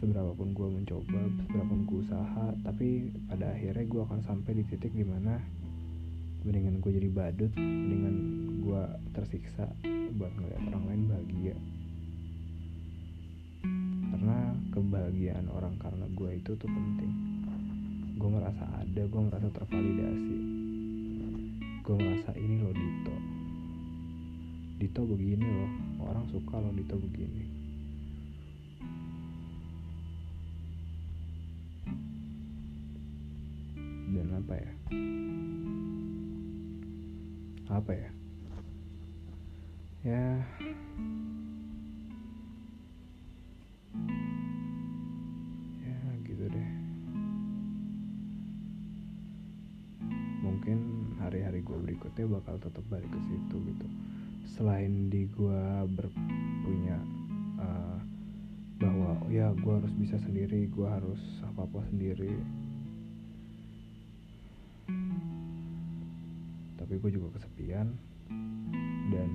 seberapa 0.02 0.34
pun 0.34 0.50
gue 0.50 0.66
mencoba 0.66 1.20
seberapa 1.46 1.70
pun 1.70 1.80
gue 1.86 2.00
usaha 2.02 2.50
tapi 2.66 3.06
pada 3.30 3.54
akhirnya 3.54 3.86
gue 3.86 4.02
akan 4.02 4.20
sampai 4.26 4.58
di 4.58 4.66
titik 4.66 4.90
di 4.90 5.06
mana 5.06 5.38
mendingan 6.42 6.82
gue 6.82 6.90
jadi 6.90 7.06
badut 7.06 7.54
mendingan 7.54 8.16
gue 8.66 8.82
tersiksa 9.14 9.70
buat 10.18 10.34
ngeliat 10.34 10.62
orang 10.74 10.84
lain 10.90 11.02
bahagia 11.06 11.54
karena 14.12 14.52
kebahagiaan 14.76 15.48
orang 15.48 15.72
karena 15.80 16.04
gue 16.12 16.36
itu 16.36 16.52
tuh 16.60 16.68
penting. 16.68 17.12
Gue 18.20 18.28
merasa 18.28 18.68
ada 18.76 19.02
gue 19.08 19.22
merasa 19.24 19.48
tervalidasi. 19.48 20.38
Gue 21.80 21.96
merasa 21.96 22.30
ini 22.36 22.60
loh 22.60 22.76
Dito. 22.76 23.16
Dito 24.76 25.00
begini 25.08 25.48
loh 25.48 25.72
orang 26.04 26.28
suka 26.28 26.60
loh 26.60 26.76
Dito 26.76 27.00
begini. 27.00 27.44
Dan 34.12 34.28
apa 34.36 34.54
ya? 34.60 34.72
Apa 37.72 37.92
ya? 37.96 38.10
Ya 40.04 40.44
berikutnya 52.12 52.36
bakal 52.44 52.56
tetap 52.60 52.84
balik 52.92 53.08
ke 53.08 53.20
situ 53.24 53.56
gitu. 53.72 53.86
Selain 54.52 55.08
di 55.08 55.24
gue 55.32 55.64
berpunya 55.96 57.00
uh, 57.56 57.96
bahwa 58.76 59.16
oh 59.16 59.32
ya 59.32 59.48
gue 59.56 59.72
harus 59.80 59.88
bisa 59.96 60.20
sendiri 60.20 60.68
gue 60.68 60.84
harus 60.84 61.16
apa 61.40 61.64
apa 61.64 61.80
sendiri. 61.88 62.36
Tapi 66.76 66.92
gue 67.00 67.10
juga 67.16 67.40
kesepian 67.40 67.96
dan 69.08 69.30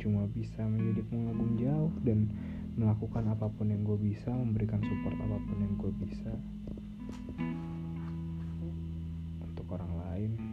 cuma 0.00 0.24
bisa 0.32 0.64
menjadi 0.64 1.04
pengagum 1.12 1.60
jauh 1.60 1.92
dan 2.08 2.32
melakukan 2.80 3.28
apa 3.28 3.52
pun 3.52 3.68
yang 3.68 3.84
gue 3.84 4.00
bisa 4.00 4.32
memberikan 4.32 4.80
support 4.80 5.18
apa 5.20 5.36
pun 5.44 5.56
yang 5.60 5.74
gue 5.76 5.92
bisa 6.08 6.32
untuk 9.44 9.66
orang 9.76 9.92
lain 9.92 10.47